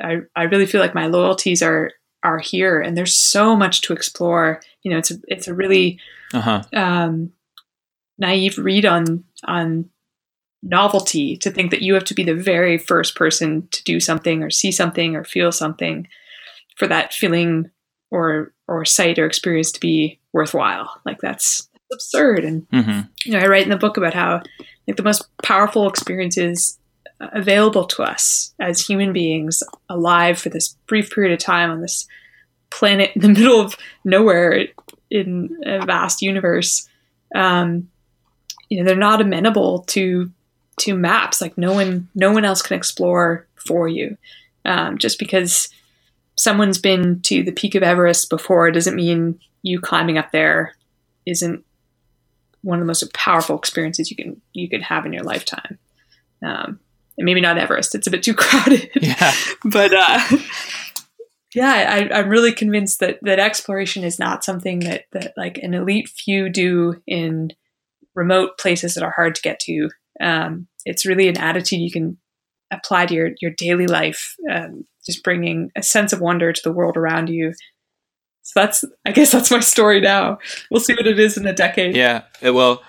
I 0.00 0.20
I 0.34 0.44
really 0.44 0.66
feel 0.66 0.80
like 0.80 0.94
my 0.94 1.06
loyalties 1.06 1.62
are 1.62 1.92
are 2.22 2.38
here, 2.38 2.80
and 2.80 2.96
there's 2.96 3.14
so 3.14 3.56
much 3.56 3.82
to 3.82 3.92
explore. 3.92 4.60
You 4.82 4.92
know, 4.92 4.98
it's 4.98 5.10
a 5.10 5.14
it's 5.28 5.48
a 5.48 5.54
really 5.54 5.98
uh-huh. 6.32 6.62
um, 6.72 7.32
naive 8.18 8.58
read 8.58 8.86
on 8.86 9.24
on 9.44 9.90
novelty 10.62 11.36
to 11.38 11.50
think 11.50 11.70
that 11.70 11.82
you 11.82 11.94
have 11.94 12.04
to 12.04 12.14
be 12.14 12.22
the 12.22 12.34
very 12.34 12.76
first 12.76 13.16
person 13.16 13.66
to 13.70 13.82
do 13.84 13.98
something 13.98 14.42
or 14.42 14.50
see 14.50 14.70
something 14.70 15.16
or 15.16 15.24
feel 15.24 15.50
something 15.50 16.06
for 16.76 16.86
that 16.86 17.14
feeling 17.14 17.70
or 18.10 18.52
or 18.68 18.84
sight 18.84 19.18
or 19.18 19.26
experience 19.26 19.72
to 19.72 19.80
be 19.80 20.18
worthwhile. 20.32 21.00
Like 21.04 21.20
that's 21.20 21.68
absurd. 21.92 22.44
And 22.44 22.68
mm-hmm. 22.70 23.00
you 23.24 23.32
know, 23.32 23.38
I 23.38 23.46
write 23.46 23.64
in 23.64 23.70
the 23.70 23.76
book 23.76 23.96
about 23.96 24.14
how 24.14 24.42
like 24.86 24.96
the 24.96 25.02
most 25.02 25.24
powerful 25.42 25.88
experiences 25.88 26.78
available 27.20 27.84
to 27.84 28.02
us 28.02 28.54
as 28.58 28.80
human 28.80 29.12
beings 29.12 29.62
alive 29.88 30.38
for 30.38 30.48
this 30.48 30.76
brief 30.86 31.10
period 31.10 31.32
of 31.32 31.38
time 31.38 31.70
on 31.70 31.80
this 31.80 32.06
planet 32.70 33.12
in 33.14 33.20
the 33.20 33.28
middle 33.40 33.60
of 33.60 33.76
nowhere 34.04 34.66
in 35.10 35.60
a 35.64 35.84
vast 35.84 36.22
universe 36.22 36.88
um, 37.34 37.88
you 38.68 38.78
know 38.78 38.84
they're 38.84 38.96
not 38.96 39.20
amenable 39.20 39.80
to 39.80 40.30
to 40.78 40.94
maps 40.94 41.40
like 41.40 41.58
no 41.58 41.72
one 41.72 42.08
no 42.14 42.32
one 42.32 42.44
else 42.44 42.62
can 42.62 42.76
explore 42.76 43.46
for 43.56 43.86
you 43.86 44.16
um, 44.64 44.96
just 44.96 45.18
because 45.18 45.68
someone's 46.36 46.78
been 46.78 47.20
to 47.20 47.42
the 47.42 47.52
peak 47.52 47.74
of 47.74 47.82
everest 47.82 48.30
before 48.30 48.70
doesn't 48.70 48.96
mean 48.96 49.38
you 49.62 49.78
climbing 49.78 50.16
up 50.16 50.32
there 50.32 50.74
isn't 51.26 51.64
one 52.62 52.78
of 52.78 52.82
the 52.82 52.86
most 52.86 53.12
powerful 53.14 53.56
experiences 53.56 54.10
you 54.10 54.16
can 54.16 54.40
you 54.52 54.68
can 54.68 54.80
have 54.80 55.06
in 55.06 55.12
your 55.12 55.24
lifetime 55.24 55.78
um, 56.44 56.80
and 57.18 57.24
maybe 57.24 57.40
not 57.40 57.58
everest 57.58 57.94
it's 57.94 58.06
a 58.06 58.10
bit 58.10 58.22
too 58.22 58.34
crowded 58.34 58.90
yeah. 59.00 59.32
but 59.64 59.92
uh, 59.92 60.20
yeah 61.54 62.08
I, 62.12 62.18
i'm 62.18 62.28
really 62.28 62.52
convinced 62.52 63.00
that 63.00 63.18
that 63.22 63.38
exploration 63.38 64.04
is 64.04 64.18
not 64.18 64.44
something 64.44 64.80
that 64.80 65.04
that 65.12 65.34
like 65.36 65.58
an 65.58 65.74
elite 65.74 66.08
few 66.08 66.48
do 66.48 67.02
in 67.06 67.52
remote 68.14 68.58
places 68.58 68.94
that 68.94 69.04
are 69.04 69.12
hard 69.14 69.34
to 69.34 69.42
get 69.42 69.60
to. 69.60 69.88
Um, 70.20 70.68
it's 70.84 71.06
really 71.06 71.28
an 71.28 71.38
attitude 71.38 71.80
you 71.80 71.90
can 71.90 72.18
apply 72.70 73.06
to 73.06 73.14
your, 73.14 73.30
your 73.40 73.52
daily 73.56 73.86
life, 73.86 74.36
um, 74.50 74.84
just 75.04 75.24
bringing 75.24 75.70
a 75.76 75.82
sense 75.82 76.12
of 76.12 76.20
wonder 76.20 76.52
to 76.52 76.60
the 76.62 76.72
world 76.72 76.96
around 76.96 77.28
you. 77.28 77.52
So 78.42 78.60
that's, 78.60 78.84
I 79.06 79.12
guess 79.12 79.32
that's 79.32 79.50
my 79.50 79.60
story 79.60 80.00
now. 80.00 80.38
We'll 80.70 80.80
see 80.80 80.94
what 80.94 81.06
it 81.06 81.18
is 81.18 81.36
in 81.36 81.46
a 81.46 81.52
decade. 81.52 81.94
Yeah. 81.94 82.22
Uh, 82.44 82.52
well, 82.52 82.82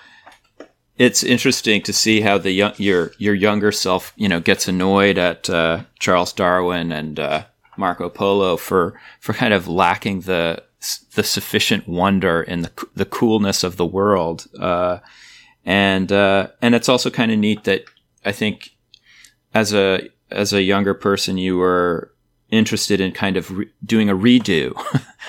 it's 0.98 1.22
interesting 1.22 1.82
to 1.82 1.92
see 1.92 2.20
how 2.20 2.38
the 2.38 2.52
young, 2.52 2.74
your 2.76 3.12
your 3.18 3.34
younger 3.34 3.72
self, 3.72 4.12
you 4.16 4.28
know, 4.28 4.40
gets 4.40 4.68
annoyed 4.68 5.18
at 5.18 5.48
uh, 5.48 5.84
Charles 5.98 6.32
Darwin 6.32 6.92
and 6.92 7.18
uh, 7.18 7.44
Marco 7.76 8.08
Polo 8.08 8.56
for 8.56 9.00
for 9.20 9.32
kind 9.32 9.54
of 9.54 9.66
lacking 9.66 10.20
the 10.20 10.62
the 11.14 11.22
sufficient 11.22 11.88
wonder 11.88 12.42
in 12.42 12.62
the 12.62 12.70
the 12.94 13.06
coolness 13.06 13.64
of 13.64 13.76
the 13.76 13.86
world. 13.86 14.46
Uh, 14.58 14.98
and 15.64 16.12
uh, 16.12 16.48
and 16.60 16.74
it's 16.74 16.88
also 16.88 17.10
kind 17.10 17.32
of 17.32 17.38
neat 17.38 17.64
that 17.64 17.84
I 18.24 18.32
think 18.32 18.70
as 19.54 19.72
a 19.72 20.08
as 20.30 20.52
a 20.52 20.62
younger 20.62 20.94
person 20.94 21.38
you 21.38 21.56
were 21.56 22.11
interested 22.52 23.00
in 23.00 23.10
kind 23.10 23.36
of 23.36 23.50
re- 23.50 23.70
doing 23.84 24.08
a 24.08 24.14
redo 24.14 24.80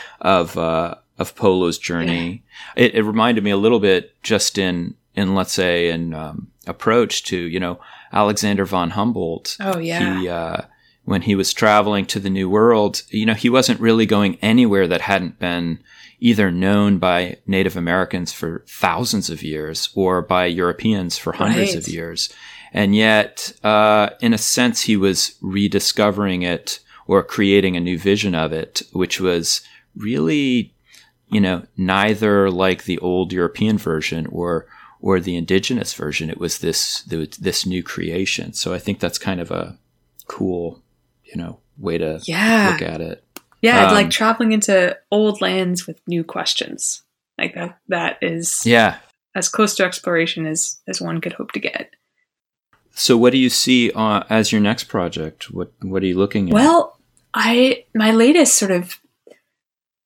of 0.22 0.56
uh, 0.58 0.96
of 1.18 1.36
Polo's 1.36 1.80
journey. 1.80 2.44
Yeah. 2.76 2.84
It, 2.86 2.96
it, 2.96 3.04
reminded 3.04 3.44
me 3.44 3.52
a 3.52 3.58
little 3.58 3.80
bit 3.80 4.22
just 4.22 4.60
in 4.60 4.96
in 5.16 5.34
let's 5.34 5.54
say 5.54 5.90
an 5.90 6.14
um, 6.14 6.52
approach 6.68 7.24
to 7.24 7.38
you 7.38 7.60
know 7.60 7.80
Alexander 8.12 8.66
von 8.66 8.92
Humboldt. 8.92 9.58
Oh 9.60 9.80
yeah. 9.80 10.20
He, 10.20 10.30
uh, 10.30 10.62
when 11.06 11.24
he 11.24 11.36
was 11.36 11.54
traveling 11.54 12.06
to 12.06 12.20
the 12.20 12.30
New 12.30 12.50
World, 12.50 13.04
you 13.10 13.26
know, 13.26 13.34
he 13.34 13.50
wasn't 13.50 13.80
really 13.82 14.06
going 14.06 14.38
anywhere 14.42 14.88
that 14.88 15.02
hadn't 15.02 15.38
been 15.38 15.80
either 16.22 16.50
known 16.50 16.98
by 16.98 17.38
Native 17.46 17.76
Americans 17.76 18.32
for 18.32 18.64
thousands 18.70 19.30
of 19.30 19.44
years 19.44 19.90
or 19.96 20.22
by 20.22 20.46
Europeans 20.46 21.18
for 21.18 21.34
hundreds 21.34 21.76
right. 21.76 21.78
of 21.78 21.90
years. 21.90 22.32
And 22.72 22.96
yet, 22.96 23.52
uh, 23.66 24.12
in 24.22 24.34
a 24.34 24.38
sense, 24.38 24.84
he 24.84 24.96
was 24.96 25.36
rediscovering 25.42 26.44
it 26.44 26.80
or 27.08 27.24
creating 27.24 27.76
a 27.76 27.82
new 27.82 27.98
vision 27.98 28.36
of 28.36 28.54
it, 28.54 28.82
which 28.92 29.20
was 29.20 29.62
really, 29.96 30.74
you 31.28 31.42
know, 31.42 31.64
neither 31.78 32.50
like 32.50 32.84
the 32.84 33.00
old 33.00 33.34
European 33.34 33.78
version 33.78 34.26
or 34.28 34.66
or 35.02 35.20
the 35.20 35.36
indigenous 35.36 35.94
version. 35.94 36.30
It 36.30 36.40
was 36.40 36.60
this 36.60 37.04
this 37.04 37.66
new 37.66 37.84
creation. 37.84 38.54
So 38.54 38.74
I 38.74 38.80
think 38.80 39.00
that's 39.00 39.18
kind 39.18 39.42
of 39.42 39.52
a 39.52 39.78
cool 40.28 40.82
you 41.26 41.42
know 41.42 41.60
way 41.78 41.98
to 41.98 42.22
yeah. 42.24 42.70
look 42.72 42.82
at 42.82 43.02
it. 43.02 43.24
Yeah, 43.62 43.88
um, 43.88 43.94
like 43.94 44.10
traveling 44.10 44.52
into 44.52 44.98
old 45.10 45.42
lands 45.42 45.88
with 45.88 46.00
new 46.08 46.24
questions. 46.24 47.02
Like 47.38 47.56
that 47.56 47.80
that 47.88 48.18
is 48.22 48.66
yeah 48.66 48.98
as 49.36 49.50
close 49.50 49.76
to 49.76 49.86
exploration 49.86 50.46
as 50.46 50.80
as 50.88 51.02
one 51.02 51.22
could 51.22 51.34
hope 51.34 51.52
to 51.54 51.60
get. 51.60 51.92
So, 52.94 53.18
what 53.18 53.32
do 53.32 53.38
you 53.38 53.50
see 53.50 53.92
uh, 53.92 54.24
as 54.30 54.52
your 54.52 54.62
next 54.62 54.86
project? 54.86 55.52
What 55.52 55.74
What 55.82 56.04
are 56.04 56.06
you 56.06 56.18
looking 56.18 56.50
at? 56.50 56.54
Well, 56.54 56.98
I 57.34 57.86
my 57.96 58.12
latest 58.12 58.58
sort 58.58 58.72
of 58.72 59.00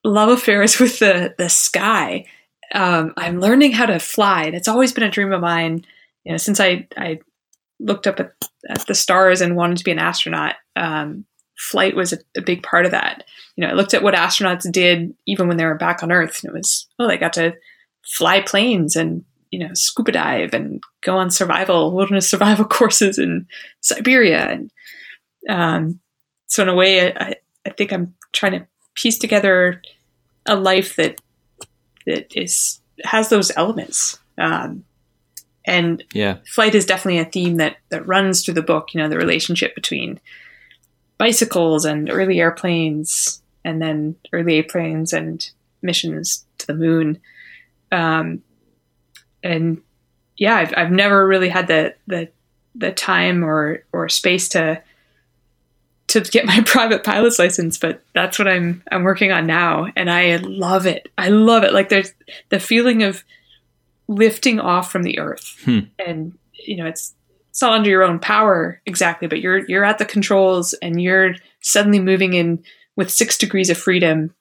love 0.04 0.30
affair 0.30 0.64
is 0.64 0.80
with 0.80 1.00
the 1.00 1.36
the 1.38 1.50
sky. 1.50 2.26
Um, 2.74 3.14
I'm 3.16 3.40
learning 3.40 3.74
how 3.74 3.86
to 3.86 4.00
fly, 4.00 4.44
and 4.44 4.56
it's 4.56 4.68
always 4.68 4.94
been 4.94 5.04
a 5.04 5.12
dream 5.12 5.34
of 5.34 5.42
mine. 5.42 5.86
You 6.24 6.34
know, 6.34 6.38
since 6.38 6.60
I 6.60 6.88
I 6.98 7.20
looked 7.80 8.08
up 8.08 8.20
at, 8.20 8.34
at 8.70 8.88
the 8.88 8.96
stars 8.96 9.42
and 9.42 9.56
wanted 9.56 9.78
to 9.78 9.84
be 9.84 9.92
an 9.92 10.00
astronaut. 10.00 10.56
Um, 10.76 11.26
flight 11.58 11.96
was 11.96 12.14
a, 12.14 12.18
a, 12.36 12.42
big 12.42 12.64
part 12.64 12.86
of 12.86 12.92
that. 12.92 13.24
You 13.56 13.64
know, 13.64 13.72
I 13.72 13.74
looked 13.74 13.94
at 13.94 14.04
what 14.04 14.14
astronauts 14.14 14.72
did 14.72 15.14
even 15.26 15.48
when 15.48 15.58
they 15.58 15.66
were 15.66 15.76
back 15.76 16.04
on 16.04 16.12
Earth, 16.12 16.44
and 16.44 16.50
it 16.50 16.58
was 16.58 16.88
oh, 17.00 17.08
they 17.08 17.18
got 17.18 17.34
to 17.34 17.54
fly 18.06 18.42
planes 18.42 18.96
and 18.96 19.26
you 19.58 19.68
know 19.68 19.74
scuba 19.74 20.12
dive 20.12 20.54
and 20.54 20.84
go 21.02 21.18
on 21.18 21.32
survival 21.32 21.92
wilderness 21.92 22.30
survival 22.30 22.66
courses 22.80 23.18
in 23.18 23.48
Siberia, 23.82 24.48
and 24.48 24.72
um, 25.50 26.00
so 26.46 26.62
in 26.62 26.70
a 26.70 26.76
way, 26.76 27.12
I, 27.12 27.36
I 27.66 27.72
think 27.72 27.92
I'm 27.92 28.14
trying 28.34 28.52
to 28.52 28.68
piece 28.94 29.18
together 29.18 29.82
a 30.46 30.56
life 30.56 30.96
that 30.98 31.20
that 32.06 32.38
is 32.40 32.80
has 33.04 33.30
those 33.30 33.52
elements. 33.58 34.20
Um, 34.38 34.84
and 35.66 36.04
yeah, 36.14 36.38
flight 36.54 36.76
is 36.76 36.86
definitely 36.86 37.20
a 37.20 37.26
theme 37.26 37.58
that 37.58 37.78
that 37.90 38.06
runs 38.06 38.46
through 38.46 38.54
the 38.54 38.62
book. 38.62 38.94
You 38.94 39.02
know, 39.02 39.10
the 39.10 39.18
relationship 39.18 39.74
between 39.74 40.20
bicycles 41.18 41.84
and 41.84 42.12
early 42.12 42.40
airplanes, 42.40 43.42
and 43.66 43.82
then 43.82 44.18
early 44.32 44.58
airplanes 44.58 45.14
and 45.14 45.50
missions 45.82 46.46
to 46.60 46.68
the 46.68 46.76
moon. 46.76 47.20
Um, 47.92 48.44
and 49.44 49.82
yeah, 50.38 50.56
I've 50.56 50.74
I've 50.76 50.92
never 50.92 51.28
really 51.28 51.50
had 51.50 51.68
the 51.68 51.96
the 52.08 52.30
the 52.76 52.92
time 52.92 53.44
or 53.44 53.84
or 53.92 54.10
space 54.10 54.50
to 54.50 54.82
to 56.08 56.22
get 56.22 56.46
my 56.46 56.62
private 56.66 57.04
pilot's 57.04 57.40
license, 57.40 57.78
but 57.78 58.02
that's 58.14 58.40
what 58.40 58.48
I'm 58.48 58.84
I'm 58.92 59.04
working 59.04 59.32
on 59.32 59.46
now, 59.46 59.88
and 59.96 60.10
I 60.10 60.38
love 60.38 60.86
it. 60.86 61.10
I 61.18 61.30
love 61.30 61.64
it. 61.64 61.74
Like 61.74 61.90
there's 61.90 62.14
the 62.50 62.60
feeling 62.60 63.04
of 63.04 63.24
lifting 64.08 64.60
off 64.60 64.92
from 64.92 65.04
the 65.04 65.20
earth, 65.20 65.58
hmm. 65.64 65.80
and 66.00 66.38
you 66.54 66.78
know 66.78 66.86
it's 66.86 67.14
it's 67.50 67.62
not 67.62 67.74
under 67.74 67.90
your 67.90 68.04
own 68.04 68.20
power 68.20 68.82
exactly, 68.86 69.28
but 69.28 69.42
you're 69.42 69.66
you're 69.68 69.86
at 69.86 69.98
the 69.98 70.06
controls 70.06 70.74
and 70.74 71.02
you're 71.02 71.36
suddenly 71.62 72.00
moving 72.00 72.34
in 72.34 72.64
with 72.96 73.12
six 73.12 73.38
degrees 73.38 73.70
of 73.70 73.78
freedom 73.78 74.34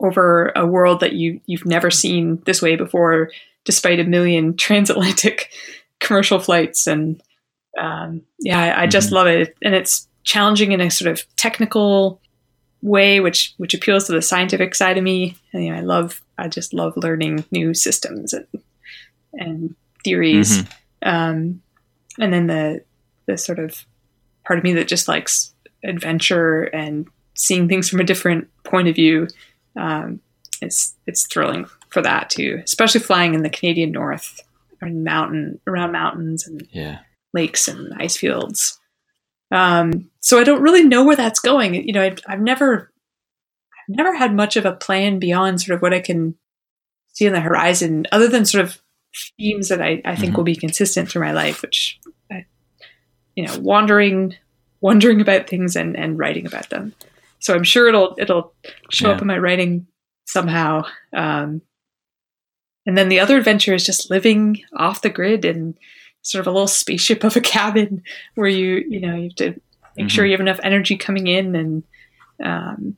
over 0.00 0.52
a 0.54 0.66
world 0.66 1.00
that 1.00 1.14
you 1.14 1.40
you've 1.46 1.66
never 1.66 1.90
seen 1.90 2.42
this 2.44 2.62
way 2.62 2.76
before, 2.76 3.30
despite 3.64 4.00
a 4.00 4.04
million 4.04 4.56
transatlantic 4.56 5.50
commercial 6.00 6.38
flights 6.38 6.86
and 6.86 7.22
um, 7.78 8.22
yeah, 8.38 8.60
I, 8.60 8.82
I 8.82 8.86
just 8.86 9.08
mm-hmm. 9.08 9.16
love 9.16 9.26
it, 9.28 9.56
and 9.62 9.74
it's 9.74 10.08
challenging 10.24 10.72
in 10.72 10.80
a 10.80 10.90
sort 10.90 11.10
of 11.10 11.24
technical 11.36 12.20
way, 12.82 13.20
which 13.20 13.54
which 13.56 13.74
appeals 13.74 14.04
to 14.06 14.12
the 14.12 14.22
scientific 14.22 14.74
side 14.74 14.98
of 14.98 15.04
me. 15.04 15.36
And, 15.52 15.64
you 15.64 15.72
know, 15.72 15.78
I 15.78 15.82
love, 15.82 16.20
I 16.36 16.48
just 16.48 16.74
love 16.74 16.94
learning 16.96 17.44
new 17.50 17.74
systems 17.74 18.32
and 18.32 18.46
and 19.34 19.74
theories. 20.04 20.62
Mm-hmm. 20.62 21.08
Um, 21.08 21.62
and 22.18 22.32
then 22.32 22.46
the 22.46 22.84
the 23.26 23.38
sort 23.38 23.58
of 23.58 23.84
part 24.44 24.58
of 24.58 24.64
me 24.64 24.72
that 24.74 24.88
just 24.88 25.08
likes 25.08 25.52
adventure 25.84 26.64
and 26.64 27.06
seeing 27.34 27.68
things 27.68 27.88
from 27.88 28.00
a 28.00 28.04
different 28.04 28.48
point 28.64 28.88
of 28.88 28.96
view. 28.96 29.28
Um, 29.76 30.20
it's 30.60 30.94
it's 31.06 31.26
thrilling 31.26 31.66
for 31.90 32.02
that 32.02 32.30
too, 32.30 32.60
especially 32.64 33.00
flying 33.00 33.34
in 33.34 33.42
the 33.42 33.50
Canadian 33.50 33.92
North 33.92 34.40
or 34.80 34.88
mountain 34.88 35.60
around 35.66 35.92
mountains 35.92 36.46
and 36.46 36.66
yeah. 36.72 36.98
lakes 37.34 37.68
and 37.68 37.92
ice 37.98 38.16
fields. 38.16 38.78
Um, 39.50 40.10
so 40.20 40.38
I 40.38 40.44
don't 40.44 40.62
really 40.62 40.84
know 40.84 41.04
where 41.04 41.16
that's 41.16 41.40
going. 41.40 41.74
You 41.74 41.92
know, 41.92 42.02
I've, 42.02 42.18
I've 42.26 42.40
never, 42.40 42.92
I've 43.72 43.96
never 43.96 44.14
had 44.14 44.34
much 44.34 44.56
of 44.56 44.66
a 44.66 44.72
plan 44.72 45.18
beyond 45.18 45.60
sort 45.60 45.74
of 45.74 45.82
what 45.82 45.94
I 45.94 46.00
can 46.00 46.34
see 47.14 47.26
on 47.26 47.32
the 47.32 47.40
horizon, 47.40 48.06
other 48.12 48.28
than 48.28 48.44
sort 48.44 48.64
of 48.64 48.78
themes 49.38 49.70
that 49.70 49.80
I, 49.80 50.02
I 50.04 50.14
think 50.14 50.30
mm-hmm. 50.30 50.36
will 50.36 50.44
be 50.44 50.54
consistent 50.54 51.08
through 51.08 51.22
my 51.22 51.32
life, 51.32 51.62
which, 51.62 51.98
I, 52.30 52.44
you 53.34 53.46
know, 53.46 53.58
wandering, 53.58 54.34
wondering 54.82 55.20
about 55.20 55.48
things 55.48 55.74
and, 55.76 55.96
and 55.96 56.18
writing 56.18 56.46
about 56.46 56.68
them. 56.68 56.94
So 57.38 57.54
I'm 57.54 57.64
sure 57.64 57.88
it'll, 57.88 58.14
it'll 58.18 58.52
show 58.90 59.08
yeah. 59.08 59.14
up 59.14 59.22
in 59.22 59.26
my 59.26 59.38
writing 59.38 59.86
somehow. 60.26 60.84
Um, 61.16 61.62
and 62.88 62.96
then 62.96 63.10
the 63.10 63.20
other 63.20 63.36
adventure 63.36 63.74
is 63.74 63.84
just 63.84 64.08
living 64.08 64.62
off 64.74 65.02
the 65.02 65.10
grid 65.10 65.44
in 65.44 65.76
sort 66.22 66.40
of 66.40 66.46
a 66.46 66.50
little 66.50 66.66
spaceship 66.66 67.22
of 67.22 67.36
a 67.36 67.40
cabin 67.40 68.02
where 68.34 68.48
you 68.48 68.82
you 68.88 68.98
know 68.98 69.14
you 69.14 69.24
have 69.24 69.34
to 69.34 69.44
make 69.44 69.58
mm-hmm. 69.58 70.06
sure 70.06 70.24
you 70.24 70.32
have 70.32 70.40
enough 70.40 70.58
energy 70.62 70.96
coming 70.96 71.26
in 71.26 71.54
and 71.54 71.82
um, 72.42 72.96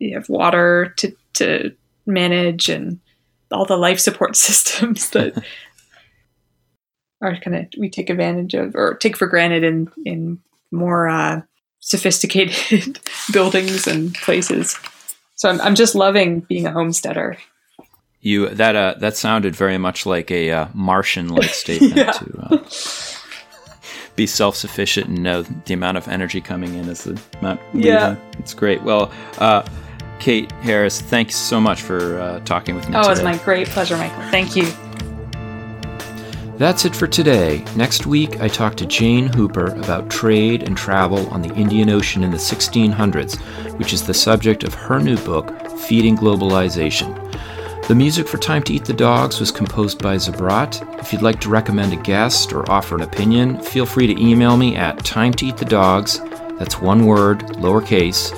you 0.00 0.14
have 0.14 0.28
water 0.28 0.92
to 0.96 1.14
to 1.34 1.72
manage 2.06 2.68
and 2.68 2.98
all 3.52 3.64
the 3.64 3.76
life 3.76 4.00
support 4.00 4.34
systems 4.48 5.10
that 5.10 5.42
are 7.22 7.36
kind 7.36 7.56
of 7.56 7.66
we 7.78 7.88
take 7.88 8.10
advantage 8.10 8.54
of 8.54 8.74
or 8.74 8.94
take 8.94 9.16
for 9.16 9.28
granted 9.28 9.62
in 9.62 9.88
in 10.04 10.40
more 10.72 11.08
uh, 11.08 11.40
sophisticated 11.78 12.98
buildings 13.32 13.86
and 13.86 14.12
places. 14.14 14.76
So 15.36 15.48
I'm, 15.48 15.60
I'm 15.60 15.76
just 15.76 15.94
loving 15.94 16.40
being 16.40 16.66
a 16.66 16.72
homesteader. 16.72 17.38
You 18.22 18.50
that 18.50 18.76
uh, 18.76 18.94
that 18.98 19.16
sounded 19.16 19.56
very 19.56 19.78
much 19.78 20.04
like 20.04 20.30
a 20.30 20.50
uh, 20.50 20.68
Martian-like 20.74 21.50
statement 21.54 21.96
yeah. 21.96 22.12
to 22.12 22.38
uh, 22.50 22.64
be 24.14 24.26
self-sufficient 24.26 25.08
and 25.08 25.22
know 25.22 25.42
the 25.42 25.72
amount 25.72 25.96
of 25.96 26.06
energy 26.06 26.42
coming 26.42 26.74
in 26.74 26.88
is 26.88 27.04
the 27.04 27.20
amount. 27.40 27.60
Yeah, 27.72 28.16
it's 28.38 28.52
great. 28.52 28.82
Well, 28.82 29.10
uh, 29.38 29.66
Kate 30.18 30.52
Harris, 30.52 31.00
thanks 31.00 31.34
so 31.34 31.58
much 31.58 31.80
for 31.80 32.20
uh, 32.20 32.40
talking 32.40 32.74
with 32.74 32.86
me. 32.90 32.96
Oh, 32.96 33.00
today. 33.00 33.08
it 33.08 33.10
was 33.10 33.22
my 33.22 33.38
great 33.42 33.68
pleasure, 33.68 33.96
Michael. 33.96 34.22
Thank 34.30 34.54
you. 34.54 34.70
That's 36.58 36.84
it 36.84 36.94
for 36.94 37.06
today. 37.06 37.64
Next 37.74 38.04
week, 38.04 38.38
I 38.42 38.48
talk 38.48 38.76
to 38.76 38.86
Jane 38.86 39.28
Hooper 39.28 39.68
about 39.76 40.10
trade 40.10 40.62
and 40.62 40.76
travel 40.76 41.26
on 41.30 41.40
the 41.40 41.54
Indian 41.54 41.88
Ocean 41.88 42.22
in 42.22 42.32
the 42.32 42.36
1600s, 42.36 43.40
which 43.78 43.94
is 43.94 44.06
the 44.06 44.12
subject 44.12 44.62
of 44.62 44.74
her 44.74 45.00
new 45.00 45.16
book, 45.24 45.50
Feeding 45.78 46.18
Globalization. 46.18 47.29
The 47.90 47.96
music 47.96 48.28
for 48.28 48.38
Time 48.38 48.62
to 48.62 48.72
Eat 48.72 48.84
the 48.84 48.92
Dogs 48.92 49.40
was 49.40 49.50
composed 49.50 50.00
by 50.00 50.14
Zabrat. 50.14 51.00
If 51.00 51.12
you'd 51.12 51.22
like 51.22 51.40
to 51.40 51.48
recommend 51.48 51.92
a 51.92 51.96
guest 51.96 52.52
or 52.52 52.70
offer 52.70 52.94
an 52.94 53.00
opinion, 53.00 53.60
feel 53.60 53.84
free 53.84 54.06
to 54.06 54.22
email 54.22 54.56
me 54.56 54.76
at 54.76 55.04
time 55.04 55.32
to 55.32 55.46
eat 55.46 55.56
the 55.56 55.64
dogs, 55.64 56.20
that's 56.56 56.80
one 56.80 57.04
word, 57.04 57.40
lowercase, 57.56 58.32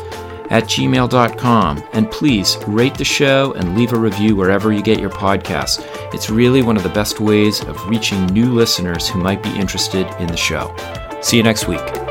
at 0.51 0.65
gmail.com. 0.65 1.85
And 1.93 2.11
please 2.11 2.57
rate 2.67 2.95
the 2.95 3.05
show 3.05 3.53
and 3.53 3.77
leave 3.77 3.93
a 3.93 3.99
review 3.99 4.37
wherever 4.37 4.73
you 4.73 4.81
get 4.81 4.99
your 4.99 5.11
podcasts. 5.11 5.85
It's 6.15 6.31
really 6.31 6.63
one 6.63 6.79
of 6.79 6.83
the 6.83 6.89
best 6.89 7.21
ways 7.21 7.63
of 7.65 7.91
reaching 7.91 8.25
new 8.29 8.55
listeners 8.55 9.07
who 9.07 9.21
might 9.21 9.43
be 9.43 9.55
interested 9.55 10.07
in 10.19 10.29
the 10.29 10.37
show. 10.39 10.75
See 11.21 11.37
you 11.37 11.43
next 11.43 11.69
week. 11.69 12.02